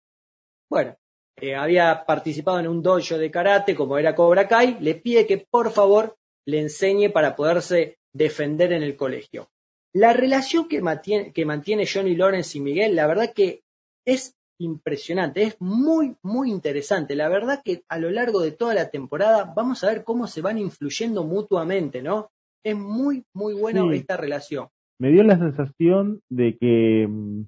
Bueno, 0.71 0.97
eh, 1.37 1.55
había 1.55 2.05
participado 2.07 2.59
en 2.59 2.69
un 2.69 2.83
dojo 2.83 3.19
de 3.19 3.31
karate 3.31 3.75
como 3.75 3.99
era 3.99 4.15
Cobra 4.15 4.49
Kai, 4.49 4.79
le 4.81 4.95
pide 4.95 5.27
que 5.27 5.39
por 5.39 5.71
favor 5.71 6.17
le 6.47 6.61
enseñe 6.61 7.11
para 7.11 7.37
poderse 7.37 7.99
defender 8.13 8.73
en 8.73 8.83
el 8.83 8.97
colegio. 8.97 9.51
La 9.95 10.13
relación 10.13 10.69
que 10.69 10.81
mantiene, 10.81 11.33
que 11.33 11.45
mantiene 11.45 11.87
Johnny 11.87 12.15
Lawrence 12.15 12.57
y 12.57 12.61
Miguel, 12.61 12.97
la 12.97 13.07
verdad 13.07 13.33
que 13.35 13.63
es 14.07 14.38
impresionante, 14.59 15.43
es 15.43 15.57
muy, 15.61 16.17
muy 16.23 16.51
interesante. 16.51 17.15
La 17.15 17.29
verdad 17.29 17.63
que 17.65 17.83
a 17.89 17.99
lo 17.99 18.11
largo 18.11 18.41
de 18.41 18.53
toda 18.53 18.75
la 18.75 18.91
temporada 18.91 19.53
vamos 19.57 19.83
a 19.85 19.89
ver 19.89 20.05
cómo 20.05 20.27
se 20.27 20.43
van 20.43 20.59
influyendo 20.59 21.25
mutuamente, 21.25 22.03
¿no? 22.03 22.31
Es 22.65 22.77
muy, 22.77 23.25
muy 23.35 23.55
buena 23.55 23.83
esta 23.95 24.17
relación. 24.17 24.69
Me 24.99 25.11
dio 25.11 25.23
la 25.23 25.39
sensación 25.39 26.21
de 26.29 26.57
que 26.59 27.07
mm, 27.09 27.43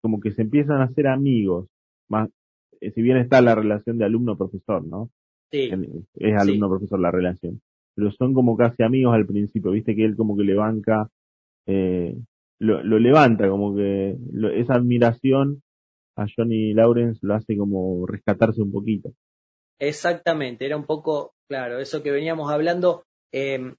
como 0.00 0.20
que 0.20 0.32
se 0.32 0.42
empiezan 0.42 0.80
a 0.80 0.84
hacer 0.84 1.06
amigos, 1.06 1.68
más 2.08 2.28
eh, 2.80 2.90
si 2.92 3.02
bien 3.02 3.16
está 3.16 3.40
la 3.40 3.54
relación 3.54 3.98
de 3.98 4.04
alumno-profesor, 4.04 4.84
¿no? 4.84 5.10
Sí. 5.50 5.70
Es 6.16 6.36
alumno-profesor 6.36 7.00
la 7.00 7.10
relación. 7.10 7.60
Pero 7.94 8.10
son 8.12 8.34
como 8.34 8.56
casi 8.56 8.82
amigos 8.82 9.14
al 9.14 9.26
principio, 9.26 9.70
viste 9.70 9.96
que 9.96 10.04
él 10.04 10.16
como 10.16 10.36
que 10.36 10.44
le 10.44 10.54
banca, 10.54 11.08
eh, 11.66 12.16
lo, 12.60 12.82
levanta, 12.82 13.48
como 13.48 13.74
que 13.74 14.16
esa 14.56 14.74
admiración 14.74 15.62
a 16.18 16.26
Johnny 16.34 16.74
Lawrence 16.74 17.20
lo 17.22 17.34
hace 17.34 17.56
como 17.56 18.06
rescatarse 18.06 18.60
un 18.60 18.72
poquito. 18.72 19.12
Exactamente, 19.78 20.66
era 20.66 20.76
un 20.76 20.84
poco, 20.84 21.34
claro, 21.48 21.78
eso 21.78 22.02
que 22.02 22.10
veníamos 22.10 22.50
hablando. 22.50 23.04
Em, 23.32 23.76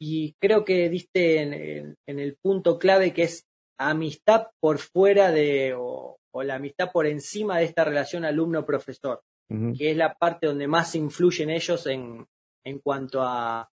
y 0.00 0.34
creo 0.40 0.64
que 0.64 0.88
diste 0.88 1.42
en, 1.42 1.96
el 2.06 2.36
punto 2.42 2.78
clave 2.78 3.12
que 3.12 3.24
es 3.24 3.46
amistad 3.78 4.48
por 4.60 4.78
fuera 4.78 5.30
de, 5.30 5.74
o 5.76 6.18
la 6.42 6.56
amistad 6.56 6.90
por 6.92 7.06
encima 7.06 7.58
de 7.58 7.64
esta 7.64 7.84
relación 7.84 8.24
alumno-profesor, 8.24 9.22
que 9.48 9.90
es 9.90 9.96
la 9.96 10.14
parte 10.14 10.46
donde 10.46 10.66
más 10.66 10.94
influyen 10.94 11.50
ellos 11.50 11.86
en, 11.86 12.26
en 12.64 12.78
cuanto 12.80 13.22
a 13.22 13.70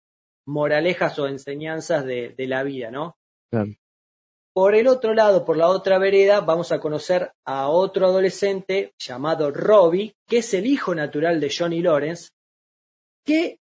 moralejas 0.47 1.19
o 1.19 1.29
enseñanzas 1.29 2.05
de, 2.05 2.35
la 2.39 2.63
vida, 2.63 2.91
¿no? 2.91 3.17
Por 4.59 4.75
el 4.75 4.89
otro 4.89 5.15
lado, 5.15 5.45
por 5.45 5.57
la 5.57 5.69
otra 5.69 5.99
vereda, 5.99 6.41
vamos 6.41 6.73
a 6.73 6.81
conocer 6.81 7.31
a 7.45 7.69
otro 7.69 8.07
adolescente 8.07 8.93
llamado 8.99 9.53
Robbie, 9.53 10.17
que 10.27 10.39
es 10.39 10.53
el 10.53 10.67
hijo 10.67 10.97
natural 10.97 11.39
de 11.39 11.55
Johnny 11.57 11.81
Lawrence, 11.81 12.31
que 13.25 13.61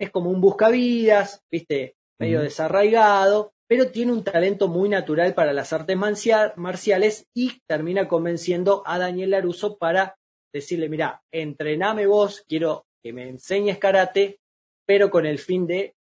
es 0.00 0.10
como 0.10 0.30
un 0.30 0.40
buscavidas, 0.40 1.44
viste, 1.48 1.94
medio 2.18 2.40
desarraigado, 2.40 3.52
pero 3.68 3.92
tiene 3.92 4.10
un 4.10 4.24
talento 4.24 4.66
muy 4.66 4.88
natural 4.88 5.32
para 5.32 5.52
las 5.52 5.72
artes 5.72 5.96
marciales 5.96 7.28
y 7.32 7.60
termina 7.64 8.08
convenciendo 8.08 8.82
a 8.84 8.98
Daniel 8.98 9.30
Laruso 9.30 9.78
para 9.78 10.16
decirle, 10.52 10.88
mira, 10.88 11.22
entrename 11.30 12.08
vos, 12.08 12.44
quiero 12.48 12.86
que 13.00 13.12
me 13.12 13.28
enseñes 13.28 13.78
karate, 13.78 14.40
pero 14.88 15.08
con 15.08 15.24
el 15.24 15.38
fin 15.38 15.68
de, 15.68 15.94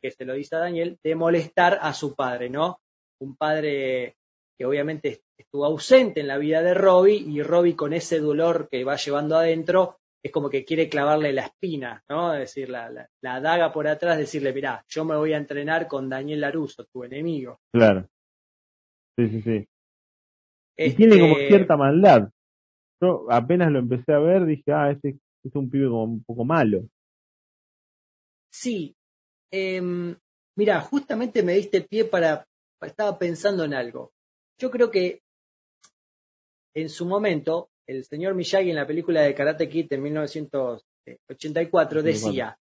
que 0.00 0.12
se 0.12 0.24
lo 0.24 0.34
dice 0.34 0.54
a 0.54 0.60
Daniel, 0.60 0.96
de 1.02 1.16
molestar 1.16 1.80
a 1.82 1.92
su 1.92 2.14
padre, 2.14 2.48
¿no? 2.50 2.78
Un 3.24 3.36
padre 3.36 4.16
que 4.56 4.64
obviamente 4.64 5.22
estuvo 5.36 5.64
ausente 5.64 6.20
en 6.20 6.28
la 6.28 6.38
vida 6.38 6.62
de 6.62 6.74
Robbie 6.74 7.16
y 7.16 7.42
Robbie 7.42 7.74
con 7.74 7.92
ese 7.92 8.20
dolor 8.20 8.68
que 8.70 8.84
va 8.84 8.96
llevando 8.96 9.36
adentro 9.36 9.98
es 10.22 10.32
como 10.32 10.48
que 10.48 10.64
quiere 10.64 10.88
clavarle 10.88 11.34
la 11.34 11.42
espina, 11.42 12.02
¿no? 12.08 12.32
Es 12.32 12.40
decir, 12.40 12.70
la, 12.70 12.90
la, 13.20 13.40
daga 13.40 13.70
por 13.72 13.86
atrás, 13.86 14.16
decirle, 14.16 14.54
mirá, 14.54 14.82
yo 14.88 15.04
me 15.04 15.16
voy 15.16 15.34
a 15.34 15.36
entrenar 15.36 15.86
con 15.86 16.08
Daniel 16.08 16.40
Laruso, 16.40 16.86
tu 16.86 17.04
enemigo. 17.04 17.60
Claro. 17.70 18.08
Sí, 19.18 19.28
sí, 19.28 19.42
sí. 19.42 19.68
Y 20.78 20.92
tiene 20.92 21.20
como 21.20 21.36
este 21.36 21.48
cierta 21.48 21.76
maldad. 21.76 22.30
Yo 23.02 23.26
apenas 23.30 23.70
lo 23.70 23.80
empecé 23.80 24.14
a 24.14 24.18
ver, 24.18 24.46
dije, 24.46 24.72
ah, 24.72 24.90
este, 24.90 25.18
es 25.44 25.54
un 25.54 25.68
pibe 25.68 25.88
como 25.88 26.04
un 26.04 26.24
poco 26.24 26.44
malo. 26.44 26.88
Sí. 28.50 28.96
Eh, 29.52 29.82
mira, 30.56 30.80
justamente 30.80 31.42
me 31.42 31.52
diste 31.52 31.82
pie 31.82 32.06
para, 32.06 32.46
estaba 32.86 33.18
pensando 33.18 33.64
en 33.64 33.74
algo. 33.74 34.12
Yo 34.58 34.70
creo 34.70 34.90
que 34.90 35.22
en 36.74 36.88
su 36.88 37.06
momento 37.06 37.70
el 37.86 38.04
señor 38.04 38.34
Miyagi 38.34 38.70
en 38.70 38.76
la 38.76 38.86
película 38.86 39.22
de 39.22 39.34
Karate 39.34 39.68
Kid 39.68 39.92
en 39.92 40.02
1984 40.02 42.02
decía, 42.02 42.58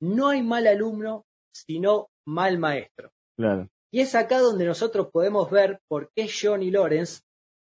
no 0.00 0.28
hay 0.28 0.42
mal 0.42 0.66
alumno, 0.66 1.26
sino 1.52 2.08
mal 2.26 2.58
maestro. 2.58 3.12
Claro. 3.36 3.68
Y 3.90 4.00
es 4.00 4.14
acá 4.14 4.38
donde 4.38 4.64
nosotros 4.64 5.08
podemos 5.10 5.50
ver 5.50 5.80
por 5.88 6.10
qué 6.14 6.28
Johnny 6.28 6.70
Lawrence 6.70 7.22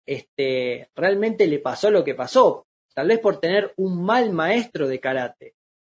este, 0.07 0.91
realmente 0.95 1.47
le 1.47 1.59
pasó 1.59 1.91
lo 1.91 2.05
que 2.05 2.15
pasó. 2.15 2.67
Tal 2.95 3.09
vez 3.09 3.21
por 3.21 3.41
tener 3.41 3.75
un 3.77 4.05
mal 4.05 4.33
maestro 4.33 4.89
de 4.89 5.01
karate 5.01 5.55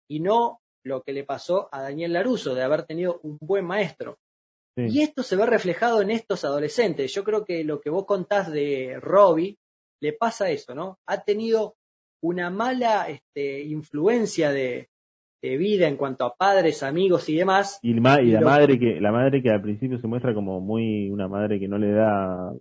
y 0.09 0.19
no 0.19 0.61
lo 0.83 1.03
que 1.03 1.13
le 1.13 1.23
pasó 1.23 1.69
a 1.71 1.81
Daniel 1.81 2.13
Laruso 2.13 2.55
de 2.55 2.63
haber 2.63 2.83
tenido 2.83 3.19
un 3.21 3.37
buen 3.39 3.65
maestro. 3.65 4.17
Y 4.77 5.01
esto 5.01 5.23
se 5.23 5.35
ve 5.35 5.45
reflejado 5.47 6.01
en 6.01 6.11
estos 6.11 6.45
adolescentes. 6.45 7.11
Yo 7.13 7.23
creo 7.23 7.43
que 7.43 7.63
lo 7.63 7.81
que 7.81 7.89
vos 7.89 8.05
contás 8.05 8.51
de 8.51 8.99
Robbie 9.01 9.57
le 9.99 10.13
pasa 10.13 10.51
eso, 10.51 10.75
¿no? 10.75 10.99
Ha 11.07 11.23
tenido 11.23 11.75
una 12.21 12.51
mala 12.51 13.09
este, 13.09 13.63
influencia 13.63 14.51
de, 14.51 14.89
vida 15.41 15.87
en 15.87 15.95
cuanto 15.95 16.25
a 16.25 16.35
padres, 16.35 16.83
amigos 16.83 17.29
y 17.29 17.37
demás. 17.37 17.79
Y, 17.81 17.93
la 17.93 18.41
madre 18.41 18.77
que 18.77 18.99
la 18.99 19.13
madre 19.13 19.41
que 19.41 19.49
al 19.49 19.61
principio 19.61 19.97
se 19.97 20.05
muestra 20.05 20.33
como 20.33 20.59
muy 20.59 21.09
una 21.09 21.29
madre 21.29 21.57
que 21.57 21.69
no 21.69 21.77
le 21.77 21.93
da 21.93 22.53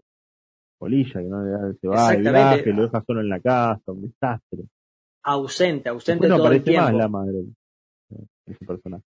polilla, 0.79 1.21
que 1.21 1.27
no 1.27 1.43
le 1.43 1.51
da 1.51 1.75
se 1.81 1.89
va 1.89 2.13
de 2.13 2.21
viaje, 2.21 2.73
lo 2.73 2.83
deja 2.83 3.03
solo 3.05 3.23
en 3.23 3.29
la 3.29 3.41
casa, 3.41 3.91
un 3.91 4.03
desastre. 4.03 4.61
Ausente, 5.25 5.89
ausente 5.89 6.29
todo 6.29 6.53
el 6.53 6.63
tiempo. 6.63 6.85
más 6.85 6.95
la 6.95 7.09
madre 7.09 7.45
ese 8.47 8.65
personaje. 8.65 9.05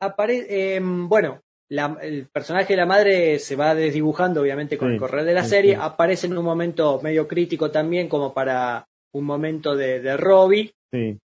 Apare 0.00 0.76
em, 0.76 1.08
bueno, 1.08 1.40
el 1.78 2.26
personaje 2.26 2.74
de 2.74 2.76
la 2.76 2.86
madre 2.86 3.38
se 3.38 3.56
va 3.56 3.74
desdibujando 3.74 4.42
obviamente 4.42 4.76
con 4.76 4.92
el 4.92 4.98
correr 4.98 5.24
de 5.24 5.34
la 5.34 5.44
serie, 5.44 5.76
aparece 5.76 6.26
en 6.26 6.36
un 6.36 6.44
momento 6.44 7.00
medio 7.02 7.26
crítico 7.26 7.70
también 7.70 8.08
como 8.08 8.34
para 8.34 8.86
un 9.12 9.24
momento 9.24 9.74
de, 9.74 10.00
de 10.00 10.16
Robbie. 10.16 10.74
Sí. 10.90 11.18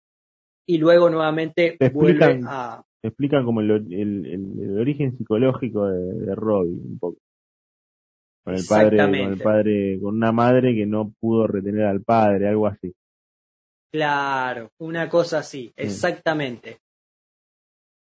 Y 0.70 0.78
luego 0.78 1.10
nuevamente 1.10 1.78
vuelve 1.94 2.42
a... 2.46 2.84
explican 3.02 3.46
como 3.46 3.62
el, 3.62 3.72
el, 3.72 4.78
origen 4.80 5.18
psicológico 5.18 5.88
de, 5.88 6.14
de, 6.26 6.36
Robbie, 6.36 6.80
un 6.82 7.00
poco. 7.00 7.18
Con 8.44 8.56
el 8.56 8.64
padre, 8.68 8.98
con 8.98 9.16
el 9.16 9.38
padre, 9.40 10.00
con 10.02 10.16
una 10.16 10.32
madre 10.32 10.74
que 10.74 10.86
no 10.86 11.12
pudo 11.20 11.48
retener 11.48 11.86
al 11.86 12.02
padre, 12.02 12.48
algo 12.48 12.68
así. 12.68 12.94
Claro, 13.92 14.70
una 14.80 15.10
cosa 15.10 15.40
así, 15.40 15.74
exactamente. 15.76 16.80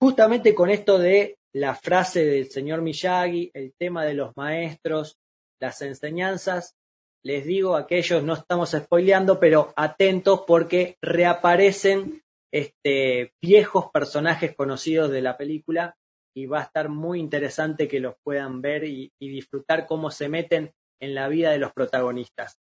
Justamente 0.01 0.55
con 0.55 0.71
esto 0.71 0.99
de 0.99 1.37
la 1.53 1.75
frase 1.75 2.25
del 2.25 2.51
señor 2.51 2.83
Miyagi, 2.83 3.51
el 3.55 3.75
tema 3.75 4.05
de 4.05 4.15
los 4.15 4.37
maestros, 4.37 5.19
las 5.61 5.83
enseñanzas, 5.83 6.77
les 7.23 7.45
digo, 7.45 7.77
aquellos 7.77 8.23
no 8.23 8.35
estamos 8.35 8.71
spoileando, 8.71 9.39
pero 9.39 9.73
atentos 9.77 10.45
porque 10.47 10.97
reaparecen 11.03 12.23
este, 12.53 13.35
viejos 13.43 13.91
personajes 13.93 14.55
conocidos 14.57 15.11
de 15.11 15.23
la 15.23 15.37
película 15.37 15.97
y 16.35 16.47
va 16.47 16.61
a 16.61 16.65
estar 16.65 16.89
muy 16.89 17.21
interesante 17.21 17.89
que 17.89 18.01
los 18.01 18.15
puedan 18.23 18.63
ver 18.63 18.85
y, 18.85 19.13
disfrutar 19.19 19.87
cómo 19.87 20.11
se 20.11 20.29
meten 20.29 20.73
en 21.01 21.15
la 21.15 21.29
vida 21.29 21.51
de 21.51 21.59
los 21.59 21.73
protagonistas. 21.73 22.59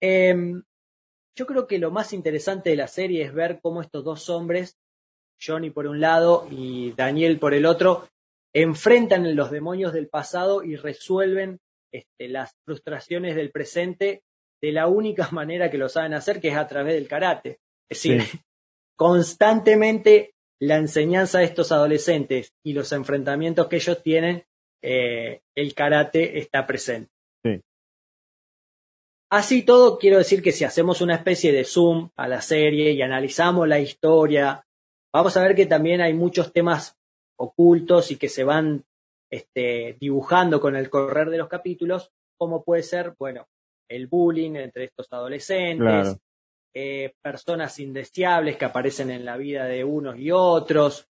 Em, 0.00 0.62
yo 1.36 1.46
creo 1.46 1.66
que 1.66 1.78
lo 1.78 1.90
más 1.90 2.12
interesante 2.12 2.70
de 2.70 2.76
la 2.76 2.88
serie 2.88 3.22
es 3.22 3.32
ver 3.32 3.60
cómo 3.62 3.80
estos 3.80 4.04
dos 4.04 4.28
hombres, 4.28 4.76
Johnny 5.44 5.70
por 5.70 5.86
un 5.86 6.00
lado 6.00 6.46
y 6.50 6.92
Daniel 6.92 7.38
por 7.38 7.54
el 7.54 7.66
otro, 7.66 8.08
enfrentan 8.54 9.34
los 9.34 9.50
demonios 9.50 9.92
del 9.92 10.08
pasado 10.08 10.62
y 10.62 10.76
resuelven 10.76 11.58
este, 11.92 12.28
las 12.28 12.54
frustraciones 12.64 13.34
del 13.34 13.50
presente 13.50 14.22
de 14.62 14.72
la 14.72 14.86
única 14.86 15.28
manera 15.32 15.70
que 15.70 15.78
lo 15.78 15.88
saben 15.88 16.14
hacer, 16.14 16.40
que 16.40 16.48
es 16.48 16.56
a 16.56 16.66
través 16.66 16.94
del 16.94 17.08
karate. 17.08 17.58
Es 17.90 18.02
decir, 18.02 18.22
constantemente 18.96 20.34
la 20.60 20.76
enseñanza 20.76 21.40
de 21.40 21.46
estos 21.46 21.72
adolescentes 21.72 22.52
y 22.64 22.72
los 22.72 22.92
enfrentamientos 22.92 23.66
que 23.66 23.76
ellos 23.76 24.02
tienen, 24.02 24.44
eh, 24.80 25.40
el 25.56 25.74
karate 25.74 26.38
está 26.38 26.66
presente. 26.66 27.10
Así 29.30 29.62
todo, 29.62 29.96
quiero 29.96 30.18
decir 30.18 30.42
que 30.42 30.52
si 30.52 30.64
hacemos 30.64 31.00
una 31.00 31.14
especie 31.14 31.52
de 31.52 31.64
zoom 31.64 32.10
a 32.16 32.28
la 32.28 32.42
serie 32.42 32.92
y 32.92 33.00
analizamos 33.00 33.66
la 33.66 33.80
historia, 33.80 34.62
vamos 35.12 35.36
a 35.36 35.42
ver 35.42 35.54
que 35.54 35.66
también 35.66 36.00
hay 36.00 36.14
muchos 36.14 36.52
temas 36.52 36.98
ocultos 37.36 38.10
y 38.10 38.16
que 38.16 38.28
se 38.28 38.44
van 38.44 38.84
este, 39.30 39.96
dibujando 39.98 40.60
con 40.60 40.76
el 40.76 40.90
correr 40.90 41.30
de 41.30 41.38
los 41.38 41.48
capítulos, 41.48 42.12
como 42.36 42.62
puede 42.62 42.82
ser, 42.82 43.14
bueno, 43.18 43.48
el 43.88 44.06
bullying 44.06 44.56
entre 44.56 44.84
estos 44.84 45.06
adolescentes, 45.12 46.16
eh, 46.74 47.14
personas 47.22 47.78
indeseables 47.78 48.56
que 48.56 48.64
aparecen 48.64 49.10
en 49.10 49.24
la 49.24 49.36
vida 49.36 49.64
de 49.64 49.84
unos 49.84 50.18
y 50.18 50.30
otros. 50.30 51.08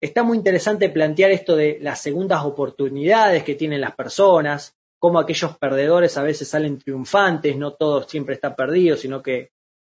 Está 0.00 0.22
muy 0.22 0.38
interesante 0.38 0.88
plantear 0.90 1.30
esto 1.30 1.56
de 1.56 1.78
las 1.80 2.00
segundas 2.00 2.44
oportunidades 2.44 3.42
que 3.42 3.54
tienen 3.54 3.80
las 3.80 3.94
personas, 3.94 4.76
cómo 4.98 5.18
aquellos 5.18 5.56
perdedores 5.58 6.16
a 6.16 6.22
veces 6.22 6.48
salen 6.48 6.78
triunfantes, 6.78 7.56
no 7.56 7.74
todo 7.74 8.02
siempre 8.02 8.34
está 8.34 8.54
perdido, 8.56 8.96
sino 8.96 9.22
que 9.22 9.52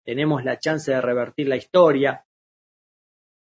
tenemos 0.06 0.44
la 0.44 0.60
chance 0.60 0.92
de 0.92 1.02
revertir 1.02 1.48
la 1.48 1.56
historia. 1.56 2.26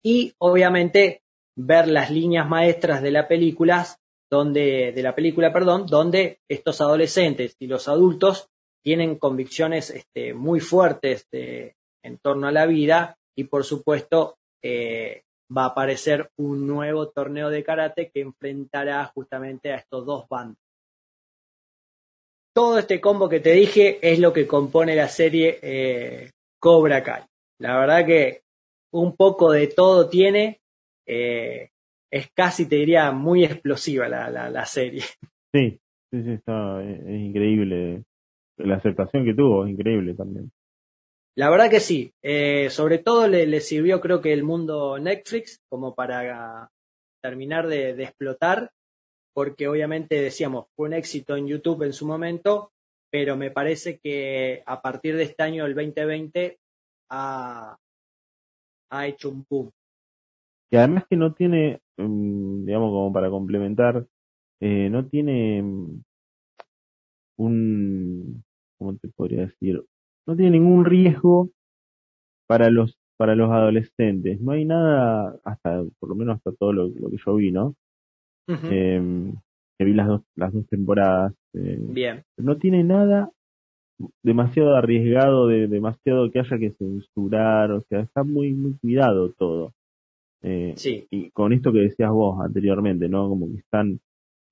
Y 0.03 0.35
obviamente 0.39 1.23
ver 1.57 1.89
las 1.89 2.11
líneas 2.11 2.49
maestras 2.49 3.03
de 3.03 3.11
la 3.11 3.29
película 3.29 3.87
donde, 4.31 4.93
de 4.93 5.03
la 5.03 5.15
película, 5.15 5.53
perdón, 5.53 5.87
donde 5.87 6.41
estos 6.49 6.81
adolescentes 6.81 7.57
y 7.59 7.67
los 7.67 7.89
adultos 7.89 8.49
tienen 8.83 9.19
convicciones 9.19 9.91
este, 9.91 10.33
muy 10.33 10.61
fuertes 10.61 11.27
en 11.33 12.19
torno 12.23 12.47
a 12.47 12.53
la 12.53 12.67
vida 12.67 13.19
y 13.37 13.45
por 13.45 13.65
supuesto 13.65 14.39
eh, 14.63 15.23
va 15.55 15.65
a 15.65 15.69
aparecer 15.69 16.31
un 16.37 16.67
nuevo 16.67 17.09
torneo 17.09 17.51
de 17.51 17.65
karate 17.65 18.11
que 18.11 18.21
enfrentará 18.21 19.05
justamente 19.07 19.73
a 19.73 19.77
estos 19.77 20.07
dos 20.07 20.29
bandos. 20.29 20.59
Todo 22.55 22.79
este 22.79 23.01
combo 23.01 23.29
que 23.29 23.41
te 23.41 23.53
dije 23.53 23.99
es 24.03 24.19
lo 24.19 24.33
que 24.33 24.47
compone 24.47 24.97
la 24.97 25.09
serie 25.09 25.59
eh, 25.63 26.31
Cobra 26.59 27.03
Kai. 27.03 27.25
La 27.59 27.79
verdad 27.79 28.07
que 28.07 28.43
un 28.93 29.17
poco 29.17 29.53
de 29.53 29.69
todo 29.69 30.09
tiene. 30.09 30.61
Eh, 31.07 31.71
es 32.11 32.31
casi, 32.33 32.69
te 32.69 32.77
diría, 32.77 33.13
muy 33.13 33.45
explosiva 33.45 34.09
la, 34.09 34.31
la, 34.31 34.67
serie. 34.67 35.03
Sí, 35.53 35.81
sí, 36.13 36.23
sí, 36.23 36.31
está, 36.31 36.81
es, 36.81 37.09
increíble. 37.09 38.05
La 38.57 38.77
aceptación 38.77 39.25
que 39.25 39.35
tuvo 39.35 39.65
es 39.65 39.73
increíble 39.73 40.15
también. 40.15 40.53
La 41.37 41.51
verdad 41.51 41.69
que 41.69 41.81
sí. 41.81 42.13
Eh, 42.23 42.71
sobre 42.71 42.99
todo 42.99 43.27
le, 43.27 43.61
sirvió, 43.61 44.01
creo 44.01 44.21
que, 44.21 44.33
el 44.33 44.45
mundo 44.45 44.99
Netflix 45.01 45.61
como 45.69 45.95
para 45.95 46.71
terminar 47.21 47.67
de, 47.67 47.91
explotar, 48.03 48.71
porque 49.35 49.67
obviamente 49.67 50.21
decíamos, 50.21 50.67
fue 50.77 50.87
un 50.89 50.95
éxito 50.95 51.37
en 51.37 51.49
YouTube 51.49 51.83
en 51.83 51.93
su 51.93 52.07
momento, 52.07 52.71
pero 53.11 53.37
me 53.37 53.51
parece 53.51 53.99
que 53.99 54.63
a 54.67 54.81
partir 54.81 55.17
de 55.17 55.25
este 55.25 55.43
año, 55.43 55.67
el 55.67 55.75
2020, 55.75 56.59
ha, 57.11 57.77
ha 58.91 59.07
hecho 59.07 59.31
un 59.31 59.47
boom. 59.49 59.71
Y 60.71 60.77
además 60.77 61.05
que 61.09 61.17
no 61.17 61.33
tiene, 61.33 61.81
mm, 61.97 62.65
digamos, 62.65 62.91
como 62.91 63.13
para 63.13 63.31
complementar, 63.31 64.07
eh, 64.61 64.89
no 64.91 65.07
tiene 65.07 65.63
mm, 65.63 66.03
un, 67.39 68.45
¿cómo 68.79 68.97
te 68.97 69.09
podría 69.09 69.47
decir? 69.47 69.83
No 70.27 70.37
tiene 70.37 70.53
ningún 70.53 70.85
riesgo 70.85 71.51
para 72.47 72.71
los 72.71 72.97
para 73.21 73.35
los 73.35 73.51
adolescentes. 73.51 74.41
No 74.41 74.53
hay 74.53 74.65
nada, 74.65 75.39
hasta 75.45 75.85
por 75.99 76.09
lo 76.09 76.15
menos 76.15 76.39
hasta 76.39 76.53
todo 76.53 76.73
lo, 76.73 76.91
que 76.91 77.19
yo 77.23 77.35
vi, 77.35 77.53
¿no? 77.53 77.75
Em, 78.49 79.35
que 79.79 79.85
vi 79.85 79.93
las 79.93 80.09
dos, 80.09 80.23
las 80.37 80.55
dos 80.55 80.67
temporadas. 80.69 81.35
Eh, 81.53 81.79
Bien. 81.79 82.25
No 82.39 82.57
tiene 82.57 82.83
nada 82.83 83.31
demasiado 84.23 84.77
arriesgado, 84.77 85.47
de 85.47 85.69
demasiado 85.69 86.31
que 86.31 86.41
haya 86.41 86.59
que 86.59 86.71
censurar, 86.73 87.73
o 87.73 87.81
sea, 87.83 88.01
está 88.01 88.23
muy, 88.25 88.53
muy 88.53 88.75
cuidado 88.75 89.33
todo. 89.33 89.73
Eh, 90.43 90.73
sí. 90.77 91.07
Y 91.11 91.31
con 91.31 91.53
esto 91.53 91.73
que 91.73 91.81
decías 91.81 92.11
vos 92.11 92.41
anteriormente, 92.41 93.09
¿no? 93.09 93.29
Como 93.29 93.47
que 93.49 93.59
están 93.59 94.01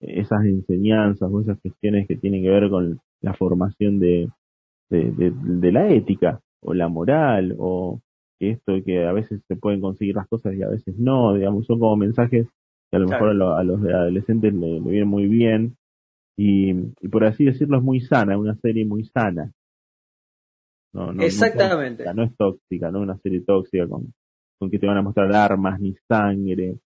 esas 0.00 0.44
enseñanzas 0.44 1.30
o 1.32 1.40
esas 1.40 1.58
cuestiones 1.60 2.06
que 2.06 2.16
tienen 2.16 2.42
que 2.42 2.50
ver 2.50 2.70
con 2.70 3.00
la 3.20 3.34
formación 3.34 3.98
de, 3.98 4.28
de, 4.90 5.72
la 5.72 5.88
ética 5.92 6.40
o 6.62 6.74
la 6.74 6.88
moral 6.88 7.56
o 7.58 8.00
esto 8.38 8.72
de 8.72 8.84
que 8.84 9.04
a 9.04 9.12
veces 9.12 9.42
se 9.48 9.56
pueden 9.56 9.80
conseguir 9.80 10.14
las 10.14 10.28
cosas 10.28 10.54
y 10.54 10.62
a 10.62 10.68
veces 10.68 10.96
no, 10.96 11.34
digamos, 11.34 11.66
son 11.66 11.80
como 11.80 11.96
mensajes 11.96 12.46
que 12.90 12.96
a 12.96 13.00
lo 13.00 13.08
mejor 13.08 13.30
a, 13.30 13.64
los 13.64 13.80
adolescentes 13.84 14.54
le, 14.54 14.80
vienen 14.80 15.08
muy 15.08 15.26
bien 15.26 15.76
y, 16.40 16.72
por 17.08 17.24
así 17.24 17.44
decirlo 17.44 17.78
es 17.78 17.82
muy 17.82 18.00
sana, 18.00 18.38
una 18.38 18.54
serie 18.54 18.84
muy 18.84 19.04
sana. 19.06 19.52
No, 20.92 21.12
no, 21.12 21.22
Exactamente. 21.24 22.04
No, 22.14 22.22
es 22.22 22.36
tóxica, 22.36 22.92
no 22.92 23.00
una 23.00 23.18
serie 23.18 23.40
tóxica 23.40 23.88
con, 23.88 24.14
con 24.56 24.70
que 24.70 24.78
te 24.78 24.86
van 24.86 24.98
a 24.98 25.02
mostrar 25.02 25.34
armas 25.34 25.80
ni 25.80 25.96
sangre. 26.08 26.78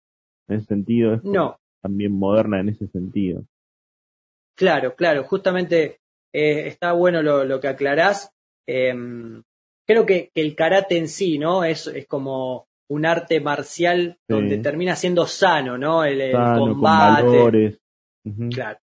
En 0.49 0.57
ese 0.57 0.67
sentido 0.67 1.15
es 1.15 1.25
no. 1.25 1.59
también 1.83 2.13
moderna 2.13 2.61
en 2.61 2.71
ese 2.71 2.89
sentido. 2.89 3.45
Claro, 4.57 4.95
claro, 4.97 5.23
justamente 5.25 5.99
eh, 6.33 6.67
está 6.69 6.93
bueno 6.93 7.23
lo, 7.23 7.61
que 7.61 7.69
aclarás. 7.69 8.33
Em, 8.67 9.43
creo 9.87 10.07
que, 10.07 10.31
el 10.35 10.57
karate 10.57 10.97
en 10.97 11.09
sí, 11.09 11.39
¿no? 11.39 11.63
Es, 11.63 11.87
es 11.89 12.07
como 12.07 12.69
un 12.89 13.05
arte 13.05 13.39
marcial 13.41 14.19
donde 14.27 14.59
termina 14.59 14.97
siendo 14.97 15.27
sano, 15.27 15.77
¿no? 15.77 16.05
El, 16.05 16.33
combate. 16.33 17.79
Claro. 18.51 18.79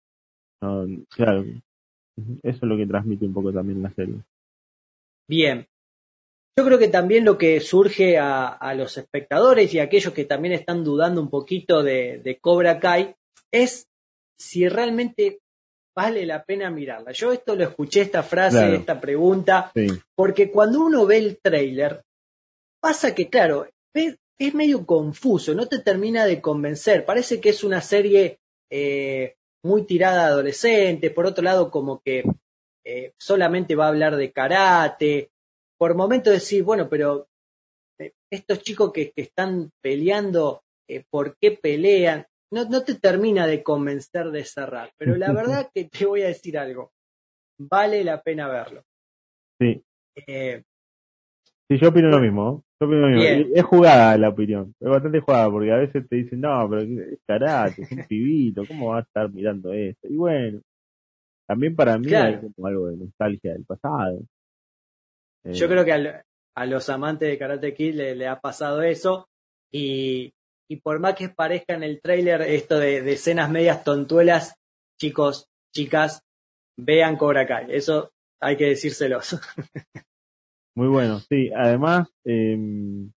Claro. 0.61 1.45
Eso 2.43 2.59
es 2.59 2.63
lo 2.63 2.77
que 2.77 2.87
transmite 2.87 3.27
un 3.27 3.35
poco 3.35 3.53
también 3.53 3.83
la 3.83 3.93
serie. 3.93 4.17
Bien. 5.29 5.67
yo 6.57 6.65
creo 6.65 6.79
que 6.79 6.89
también 6.89 7.25
lo 7.25 7.37
que 7.37 7.61
surge 7.61 8.19
a, 8.19 8.75
los 8.75 8.97
espectadores 8.97 9.75
y 9.75 9.79
a 9.79 9.85
aquellos 9.85 10.15
que 10.15 10.25
también 10.25 10.55
están 10.55 10.85
dudando 10.85 11.21
un 11.21 11.29
poquito 11.29 11.83
de, 11.83 12.39
Cobra 12.41 12.79
Kai 12.81 13.15
es 13.53 13.87
si 14.39 14.69
realmente 14.69 15.41
vale 15.95 16.27
la 16.27 16.45
pena 16.45 16.71
mirarla. 16.71 17.13
Yo 17.13 17.33
esto 17.33 17.57
lo 17.57 17.65
escuché, 17.65 18.03
esta 18.03 18.23
frase, 18.23 18.75
esta 18.75 19.01
pregunta, 19.01 19.73
porque 20.15 20.51
cuando 20.51 20.81
uno 20.81 21.07
ve 21.07 21.19
el 21.19 21.39
trailer, 21.39 22.03
pasa 22.81 23.15
que, 23.15 23.29
claro, 23.29 23.67
es 23.95 24.55
medio 24.55 24.85
confuso, 24.85 25.55
no 25.55 25.67
te 25.67 25.79
termina 25.81 26.27
de 26.27 26.41
convencer. 26.41 27.05
Parece 27.05 27.41
que 27.41 27.51
es 27.51 27.65
una 27.65 27.81
serie 27.81 28.39
eh, 28.71 29.36
muy 29.67 29.85
tirada 29.85 30.27
adolescente, 30.27 31.11
por 31.11 31.27
otro 31.27 31.43
lado, 31.43 31.71
como 31.71 32.01
que 32.01 32.25
eh, 32.85 33.13
solamente 33.19 33.75
va 33.75 33.87
a 33.87 33.89
hablar 33.89 34.17
de 34.17 34.33
karate, 34.33 35.31
por 35.79 35.95
momentos 35.95 36.33
decir, 36.33 36.63
bueno, 36.63 36.89
pero 36.89 37.29
eh, 37.99 38.13
estos 38.31 38.63
chicos 38.63 38.93
que, 38.93 39.13
están 39.17 39.71
peleando, 39.83 40.63
eh, 40.89 41.05
¿por 41.11 41.37
qué 41.39 41.51
pelean? 41.51 42.27
No, 42.53 42.65
no 42.65 42.85
te 42.85 42.95
termina 42.95 43.47
de 43.47 43.63
convencer 43.63 44.31
de 44.31 44.45
cerrar, 44.45 44.93
pero 44.97 45.17
la 45.17 45.33
verdad 45.33 45.69
que 45.75 45.87
te 45.87 46.07
voy 46.07 46.23
a 46.23 46.29
decir 46.29 46.57
algo, 46.57 46.93
vale 47.59 48.05
la 48.05 48.23
pena 48.23 48.49
verlo. 48.49 48.85
Sí. 49.61 49.83
Eh, 50.27 50.63
sí, 51.69 51.79
yo 51.79 51.89
opino 51.89 52.09
lo 52.09 52.21
mismo. 52.21 52.63
Yo. 52.79 52.87
Es 53.55 53.65
jugada 53.65 54.19
la 54.19 54.29
opinión, 54.29 54.75
es 54.79 54.89
bastante 54.89 55.21
jugada, 55.21 55.51
porque 55.51 55.73
a 55.73 55.77
veces 55.77 56.07
te 56.09 56.17
dicen, 56.17 56.43
no, 56.43 56.69
pero 56.69 56.83
es 56.83 57.19
karate, 57.27 57.83
es 57.83 57.93
un 57.93 58.05
pibito, 58.09 58.67
¿cómo 58.67 58.91
va 58.91 58.99
a 58.99 59.03
estar 59.03 59.31
mirando 59.33 59.73
esto? 59.73 60.09
Y 60.09 60.17
bueno, 60.17 60.61
también 61.47 61.75
para 61.75 61.97
mí 61.97 62.13
hay 62.13 62.39
como 62.39 62.67
algo 62.67 62.89
de 62.89 62.97
nostalgia 62.97 63.53
del 63.53 63.65
pasado. 63.65 64.21
Yo 65.45 65.69
creo 65.69 65.85
que 65.85 66.23
a 66.57 66.67
los 66.67 66.89
amantes 66.89 67.29
de 67.29 67.39
Karate 67.39 67.73
Kid 67.73 67.95
le, 67.95 68.27
ha 68.27 68.41
pasado 68.41 68.83
eso 68.83 69.29
y, 69.73 70.35
por 70.83 70.99
más 70.99 71.15
que 71.15 71.29
parezca 71.29 71.75
en 71.75 71.85
el 71.85 72.01
trailer 72.01 72.43
esto 72.43 72.79
de, 72.79 72.99
escenas 73.13 73.49
medias 73.49 73.85
tontuelas, 73.85 74.55
chicos, 75.01 75.47
chicas, 75.73 76.21
vean 76.77 77.17
Cobra 77.17 77.47
Kai. 77.47 77.67
Eso 77.71 78.11
hay 78.41 78.57
que 78.57 78.67
decírselos. 78.67 79.39
Muy 80.77 80.89
bueno, 80.89 81.19
sí. 81.21 81.51
Además, 81.57 82.09
em, 82.25 83.11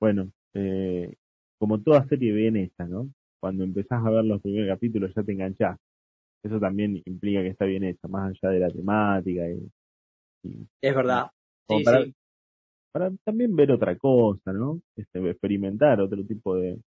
bueno, 0.00 0.32
eh, 0.54 1.14
como 1.58 1.80
toda 1.80 2.06
serie 2.08 2.32
bien 2.32 2.56
hecha, 2.56 2.86
¿no? 2.86 3.08
Cuando 3.40 3.64
empezás 3.64 4.04
a 4.04 4.10
ver 4.10 4.24
los 4.24 4.40
primeros 4.40 4.74
capítulos 4.74 5.12
ya 5.14 5.22
te 5.22 5.32
enganchás. 5.32 5.78
Eso 6.42 6.58
también 6.58 7.00
implica 7.04 7.42
que 7.42 7.48
está 7.48 7.66
bien 7.66 7.84
hecha, 7.84 8.08
más 8.08 8.30
allá 8.30 8.52
de 8.52 8.60
la 8.60 8.70
temática 8.70 9.42
y 9.48 9.70
es 10.80 10.94
verdad. 10.94 11.30
para, 12.92 13.10
también 13.24 13.54
ver 13.54 13.70
otra 13.70 13.96
cosa, 13.96 14.52
¿no? 14.52 14.80
Este, 14.96 15.18
experimentar 15.30 16.00
otro 16.00 16.24
tipo 16.24 16.56
de, 16.56 16.80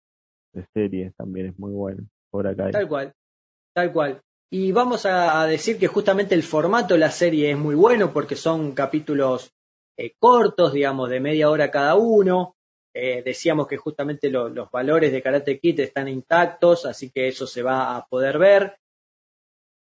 series 0.72 1.14
también 1.16 1.46
es 1.46 1.58
muy 1.58 1.72
bueno. 1.72 2.04
Por 2.30 2.46
acá. 2.46 2.70
Tal 2.70 2.88
cual, 2.88 3.12
tal 3.74 3.92
cual. 3.92 4.20
Y 4.50 4.72
vamos 4.72 5.06
a, 5.06 5.44
decir 5.46 5.78
que 5.78 5.88
justamente 5.88 6.34
el 6.34 6.42
formato 6.42 6.94
de 6.94 7.00
la 7.00 7.10
serie 7.10 7.50
es 7.50 7.58
muy 7.58 7.74
bueno 7.74 8.12
porque 8.12 8.36
son 8.36 8.72
capítulos 8.72 9.52
eh, 9.96 10.14
cortos, 10.18 10.72
digamos, 10.72 11.10
de 11.10 11.20
media 11.20 11.50
hora 11.50 11.70
cada 11.70 11.96
uno. 11.96 12.56
Eh, 12.94 13.22
decíamos 13.24 13.66
que 13.66 13.76
justamente 13.76 14.30
los 14.30 14.70
valores 14.70 15.12
de 15.12 15.22
Karate 15.22 15.58
Kid 15.58 15.80
están 15.80 16.08
intactos, 16.08 16.86
así 16.86 17.10
que 17.10 17.28
eso 17.28 17.46
se 17.46 17.62
va 17.62 17.96
a 17.96 18.06
poder 18.06 18.38
ver. 18.38 18.78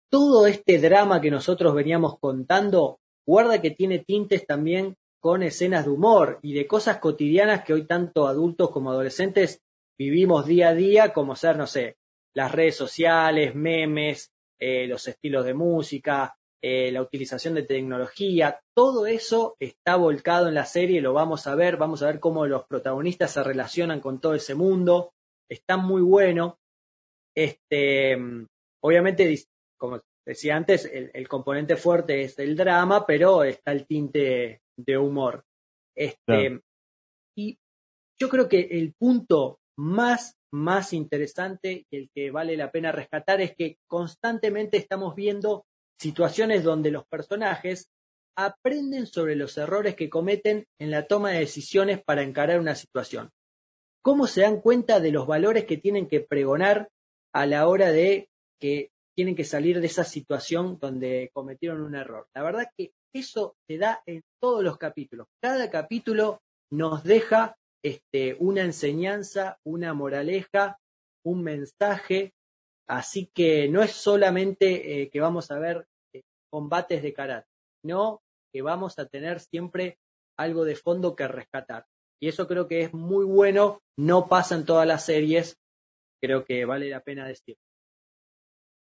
Todo 0.09 0.47
este 0.47 0.79
drama 0.79 1.21
que 1.21 1.31
nosotros 1.31 1.75
veníamos 1.75 2.19
contando 2.19 3.01
Guarda 3.25 3.61
que 3.61 3.71
tiene 3.71 4.01
tintes 4.01 4.47
también 4.47 4.97
con 5.21 5.43
escenas 5.43 5.85
de 5.85 5.91
humor 5.91 6.41
y 6.43 6.55
de 6.55 6.67
cosas 6.67 6.99
cotidianas 6.99 7.65
que 7.65 7.73
hoy 7.73 7.87
tanto 7.87 8.27
adultos 8.27 8.71
como 8.71 8.91
adolescentes 8.91 9.63
vivimos 9.97 10.47
día 10.47 10.71
a 10.71 10.75
día, 10.75 11.13
como 11.13 11.37
ser, 11.37 11.57
no 11.57 11.69
sé, 11.69 11.97
las 12.35 12.51
redes 12.51 12.77
sociales, 12.77 13.55
memes, 13.55 14.33
eh, 14.65 14.87
los 14.87 15.09
estilos 15.09 15.45
de 15.45 15.55
música, 15.55 16.37
eh, 16.63 16.93
la 16.93 17.03
utilización 17.03 17.55
de 17.55 17.65
tecnología, 17.65 18.61
todo 18.77 19.07
eso 19.07 19.57
está 19.59 19.97
volcado 19.97 20.47
en 20.47 20.55
la 20.55 20.67
serie, 20.67 21.01
lo 21.01 21.13
vamos 21.13 21.49
a 21.49 21.57
ver, 21.57 21.77
vamos 21.77 22.01
a 22.01 22.07
ver 22.07 22.21
cómo 22.21 22.47
los 22.47 22.65
protagonistas 22.69 23.33
se 23.33 23.43
relacionan 23.43 23.99
con 23.99 24.21
todo 24.21 24.37
ese 24.37 24.55
mundo, 24.55 25.15
está 25.51 25.77
muy 25.77 26.01
bueno. 26.01 26.61
Este, 27.37 28.17
obviamente, 28.85 29.37
como 29.77 30.01
decía 30.25 30.55
antes, 30.55 30.85
el, 30.85 31.27
componente 31.27 31.75
fuerte 31.75 32.23
es 32.23 32.39
el 32.39 32.55
drama, 32.55 33.05
pero 33.05 33.43
está 33.43 33.73
el 33.73 33.85
tinte 33.85 34.63
de 34.77 34.97
humor. 34.97 35.45
Este, 35.97 36.61
Y 37.37 37.59
yo 38.17 38.29
creo 38.29 38.49
que 38.49 38.61
el 38.61 38.95
punto 38.95 39.59
más, 39.77 40.37
más 40.53 40.93
interesante 40.93 41.87
y 41.91 41.97
el 41.97 42.11
que 42.15 42.31
vale 42.31 42.57
la 42.57 42.71
pena 42.71 42.93
rescatar 42.93 43.41
es 43.41 43.55
que 43.57 43.79
constantemente 43.87 44.77
estamos 44.77 45.15
viendo 45.15 45.65
situaciones 45.99 46.63
donde 46.63 46.91
los 46.91 47.07
personajes 47.07 47.89
aprenden 48.37 49.07
sobre 49.07 49.37
los 49.37 49.57
errores 49.59 49.95
que 49.95 50.11
cometen 50.11 50.67
en 50.79 50.91
la 50.91 51.07
toma 51.07 51.31
de 51.31 51.41
decisiones 51.41 52.03
para 52.03 52.23
encarar 52.23 52.61
una 52.61 52.75
situación. 52.75 53.31
Cómo 54.03 54.27
se 54.27 54.43
dan 54.43 54.61
cuenta 54.61 55.01
de 55.01 55.13
los 55.13 55.27
valores 55.27 55.65
que 55.65 55.77
tienen 55.77 56.09
que 56.09 56.21
pregonar 56.21 56.89
a 57.33 57.47
la 57.47 57.69
hora 57.69 57.93
de 57.93 58.29
que 58.61 58.91
tienen 59.15 59.37
que 59.37 59.45
salir 59.45 59.81
de 59.81 59.87
esa 59.87 60.05
situación 60.05 60.79
donde 60.81 61.31
cometieron 61.33 61.83
un 61.83 61.95
error. 61.95 62.27
La 62.35 62.43
verdad 62.43 62.69
que 62.77 62.93
eso 63.13 63.57
se 63.67 63.79
da 63.79 64.03
en 64.07 64.23
todos 64.41 64.65
los 64.65 64.79
capítulos. 64.79 65.29
Cada 65.41 65.71
capítulo 65.71 66.41
nos 66.71 67.05
deja 67.05 67.57
este, 67.83 68.37
una 68.39 68.63
enseñanza, 68.63 69.59
una 69.65 69.95
moraleja, 69.95 70.79
un 71.25 71.43
mensaje. 71.43 72.33
Así 72.89 73.31
que 73.35 73.69
no 73.69 73.83
es 73.83 73.93
solamente 73.93 75.03
eh, 75.03 75.11
que 75.11 75.21
vamos 75.21 75.51
a 75.51 75.59
ver 75.59 75.87
eh, 76.13 76.23
combates 76.51 77.03
de 77.03 77.13
karate, 77.13 77.49
no 77.85 78.21
que 78.53 78.63
vamos 78.63 78.99
a 78.99 79.07
tener 79.07 79.41
siempre 79.41 79.99
algo 80.39 80.65
de 80.65 80.77
fondo 80.77 81.17
que 81.17 81.27
rescatar. 81.27 81.87
Y 82.21 82.29
eso 82.29 82.47
creo 82.47 82.69
que 82.69 82.83
es 82.83 82.95
muy 82.95 83.25
bueno, 83.25 83.81
no 83.99 84.29
pasa 84.29 84.55
en 84.55 84.67
todas 84.67 84.87
las 84.87 85.05
series, 85.05 85.57
creo 86.23 86.45
que 86.45 86.65
vale 86.65 86.89
la 86.91 87.01
pena 87.01 87.27
decir. 87.27 87.57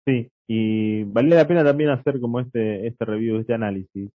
Sí, 0.08 0.28
y 0.48 1.04
vale 1.04 1.36
la 1.36 1.48
pena 1.48 1.64
también 1.64 1.92
hacer 1.92 2.20
como 2.20 2.40
este, 2.40 2.88
este 2.88 3.06
review, 3.06 3.40
este 3.40 3.54
análisis. 3.54 4.10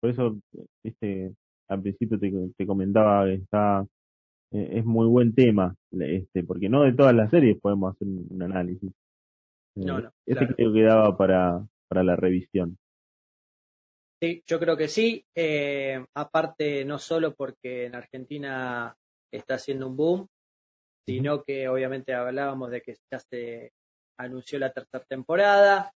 Por 0.00 0.10
eso, 0.10 0.38
este, 0.84 1.32
al 1.68 1.82
principio 1.82 2.18
te, 2.18 2.66
comentaba 2.66 3.24
que 3.24 3.34
está, 3.34 3.86
eh, 4.52 4.68
es 4.72 4.84
muy 4.84 5.06
buen 5.06 5.34
tema, 5.34 5.74
este, 5.92 6.44
porque 6.44 6.68
no 6.68 6.82
de 6.82 6.92
todas 6.92 7.14
las 7.14 7.30
series 7.30 7.60
podemos 7.60 7.94
hacer 7.94 8.08
un, 8.08 8.42
análisis. 8.42 8.92
No, 9.76 9.98
eh, 9.98 10.02
no. 10.02 10.12
Ese 10.26 10.54
creo 10.54 10.72
que 10.72 10.82
daba 10.82 11.16
para, 11.16 11.66
para 11.88 12.02
la 12.02 12.16
revisión. 12.16 12.78
Sí, 14.20 14.42
yo 14.46 14.58
creo 14.58 14.76
que 14.76 14.88
sí. 14.88 15.24
Eh, 15.34 16.04
aparte, 16.14 16.84
no 16.84 16.98
solo 16.98 17.34
porque 17.34 17.84
en 17.84 17.94
Argentina 17.94 18.96
está 19.30 19.54
haciendo 19.54 19.88
un 19.88 19.96
boom, 19.96 20.28
sino 21.06 21.44
que 21.44 21.68
obviamente 21.68 22.14
hablábamos 22.14 22.70
de 22.70 22.80
que 22.80 22.96
ya 23.10 23.18
se 23.18 23.72
anunció 24.18 24.58
la 24.58 24.72
tercera 24.72 25.04
temporada. 25.04 25.92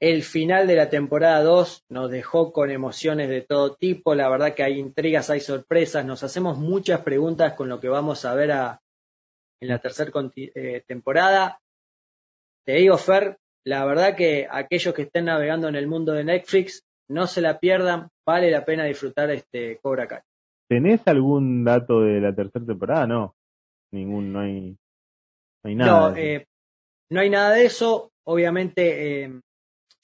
El 0.00 0.22
final 0.22 0.68
de 0.68 0.76
la 0.76 0.90
temporada 0.90 1.42
2 1.42 1.86
nos 1.88 2.10
dejó 2.10 2.52
con 2.52 2.70
emociones 2.70 3.28
de 3.28 3.42
todo 3.42 3.74
tipo. 3.74 4.14
La 4.14 4.28
verdad 4.28 4.54
que 4.54 4.62
hay 4.62 4.78
intrigas, 4.78 5.28
hay 5.28 5.40
sorpresas. 5.40 6.04
Nos 6.04 6.22
hacemos 6.22 6.56
muchas 6.56 7.00
preguntas 7.00 7.54
con 7.54 7.68
lo 7.68 7.80
que 7.80 7.88
vamos 7.88 8.24
a 8.24 8.34
ver 8.34 8.50
en 8.50 9.68
la 9.68 9.78
tercera 9.80 10.12
eh, 10.36 10.84
temporada. 10.86 11.58
Te 12.64 12.74
digo, 12.74 12.96
Fer, 12.96 13.38
la 13.64 13.84
verdad 13.84 14.14
que 14.14 14.46
aquellos 14.48 14.94
que 14.94 15.02
estén 15.02 15.24
navegando 15.24 15.66
en 15.68 15.74
el 15.74 15.88
mundo 15.88 16.12
de 16.12 16.22
Netflix, 16.22 16.84
no 17.08 17.26
se 17.26 17.40
la 17.40 17.58
pierdan. 17.58 18.08
Vale 18.24 18.52
la 18.52 18.64
pena 18.64 18.84
disfrutar 18.84 19.30
este 19.30 19.78
Cobra 19.82 20.06
Kai. 20.06 20.20
¿Tenés 20.68 21.00
algún 21.06 21.64
dato 21.64 22.02
de 22.02 22.20
la 22.20 22.32
tercera 22.32 22.64
temporada? 22.64 23.06
No, 23.06 23.34
ningún, 23.90 24.32
no 24.32 24.40
hay, 24.40 24.76
no 25.64 25.70
hay 25.70 25.74
nada. 25.74 26.10
No, 26.10 26.16
eh, 26.16 26.46
no 27.10 27.20
hay 27.20 27.30
nada 27.30 27.54
de 27.54 27.64
eso. 27.64 28.12
Obviamente 28.24 29.24
eh, 29.24 29.40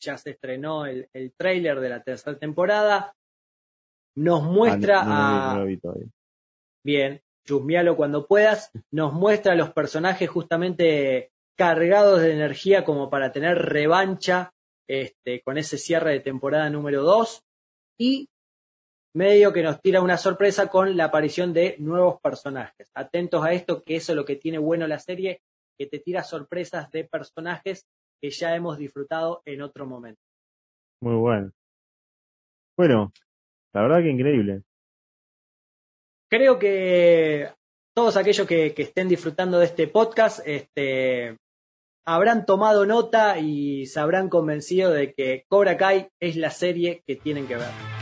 ya 0.05 0.19
se 0.19 0.31
estrenó 0.31 0.87
el, 0.87 1.09
el 1.13 1.33
trailer 1.33 1.81
de 1.81 1.89
la 1.89 2.03
tercera 2.03 2.39
temporada. 2.39 3.15
Nos 4.17 4.43
ah, 4.43 4.47
muestra 4.47 5.03
a... 5.05 5.67
Bien, 6.85 7.23
chusmealo 7.47 7.97
cuando 7.97 8.27
puedas. 8.27 8.71
Nos 8.91 9.13
muestra 9.13 9.53
a 9.53 9.57
los 9.57 9.73
personajes 9.73 10.29
justamente 10.29 11.33
cargados 11.57 12.21
de 12.21 12.33
energía 12.33 12.85
como 12.85 13.11
para 13.11 13.33
tener 13.33 13.59
revancha 13.59 14.53
este, 14.89 15.41
con 15.43 15.59
ese 15.59 15.79
cierre 15.79 16.13
de 16.13 16.21
temporada 16.21 16.69
número 16.71 17.03
2. 17.03 17.43
Y 17.99 18.29
medio 19.15 19.53
que 19.53 19.63
nos 19.63 19.81
tira 19.81 20.03
una 20.03 20.17
sorpresa 20.17 20.69
con 20.69 20.97
la 20.97 21.05
aparición 21.05 21.53
de 21.53 21.77
nuevos 21.79 22.21
personajes. 22.21 22.91
Atentos 22.95 23.45
a 23.45 23.53
esto, 23.53 23.83
que 23.85 23.97
eso 23.97 24.13
es 24.13 24.17
lo 24.17 24.25
que 24.25 24.37
tiene 24.37 24.59
bueno 24.59 24.87
la 24.87 24.99
serie, 24.99 25.41
que 25.79 25.87
te 25.87 26.01
tira 26.01 26.23
sorpresas 26.23 26.91
de 26.91 27.05
personajes 27.05 27.87
que 28.25 28.31
ya 28.31 28.57
hemos 28.57 28.79
disfrutado 28.79 29.43
en 29.45 29.61
otro 29.61 29.85
momento. 29.85 30.19
Muy 31.03 31.15
bueno. 31.17 31.53
Bueno, 32.75 33.13
La 33.75 33.83
verdad 33.83 34.01
que 34.01 34.09
increíble. 34.09 34.63
Creo 36.31 36.59
que 36.59 37.51
todos 37.95 38.17
aquellos 38.17 38.47
que, 38.47 38.73
que 38.73 38.85
estén 38.85 39.09
disfrutando 39.09 39.59
de 39.59 39.67
este 39.67 39.89
podcast, 39.89 40.41
este, 40.47 41.37
habrán 42.07 42.47
tomado 42.47 42.87
nota 42.87 43.39
y 43.39 43.85
se 43.85 44.01
habrán 44.01 44.31
convencido 44.31 44.91
de 44.91 45.13
que 45.13 45.45
Cobra 45.47 45.77
Kai 45.77 46.09
es 46.19 46.37
la 46.37 46.49
serie 46.49 47.03
que 47.07 47.17
tienen 47.17 47.47
que 47.47 47.57
ver. 47.57 47.94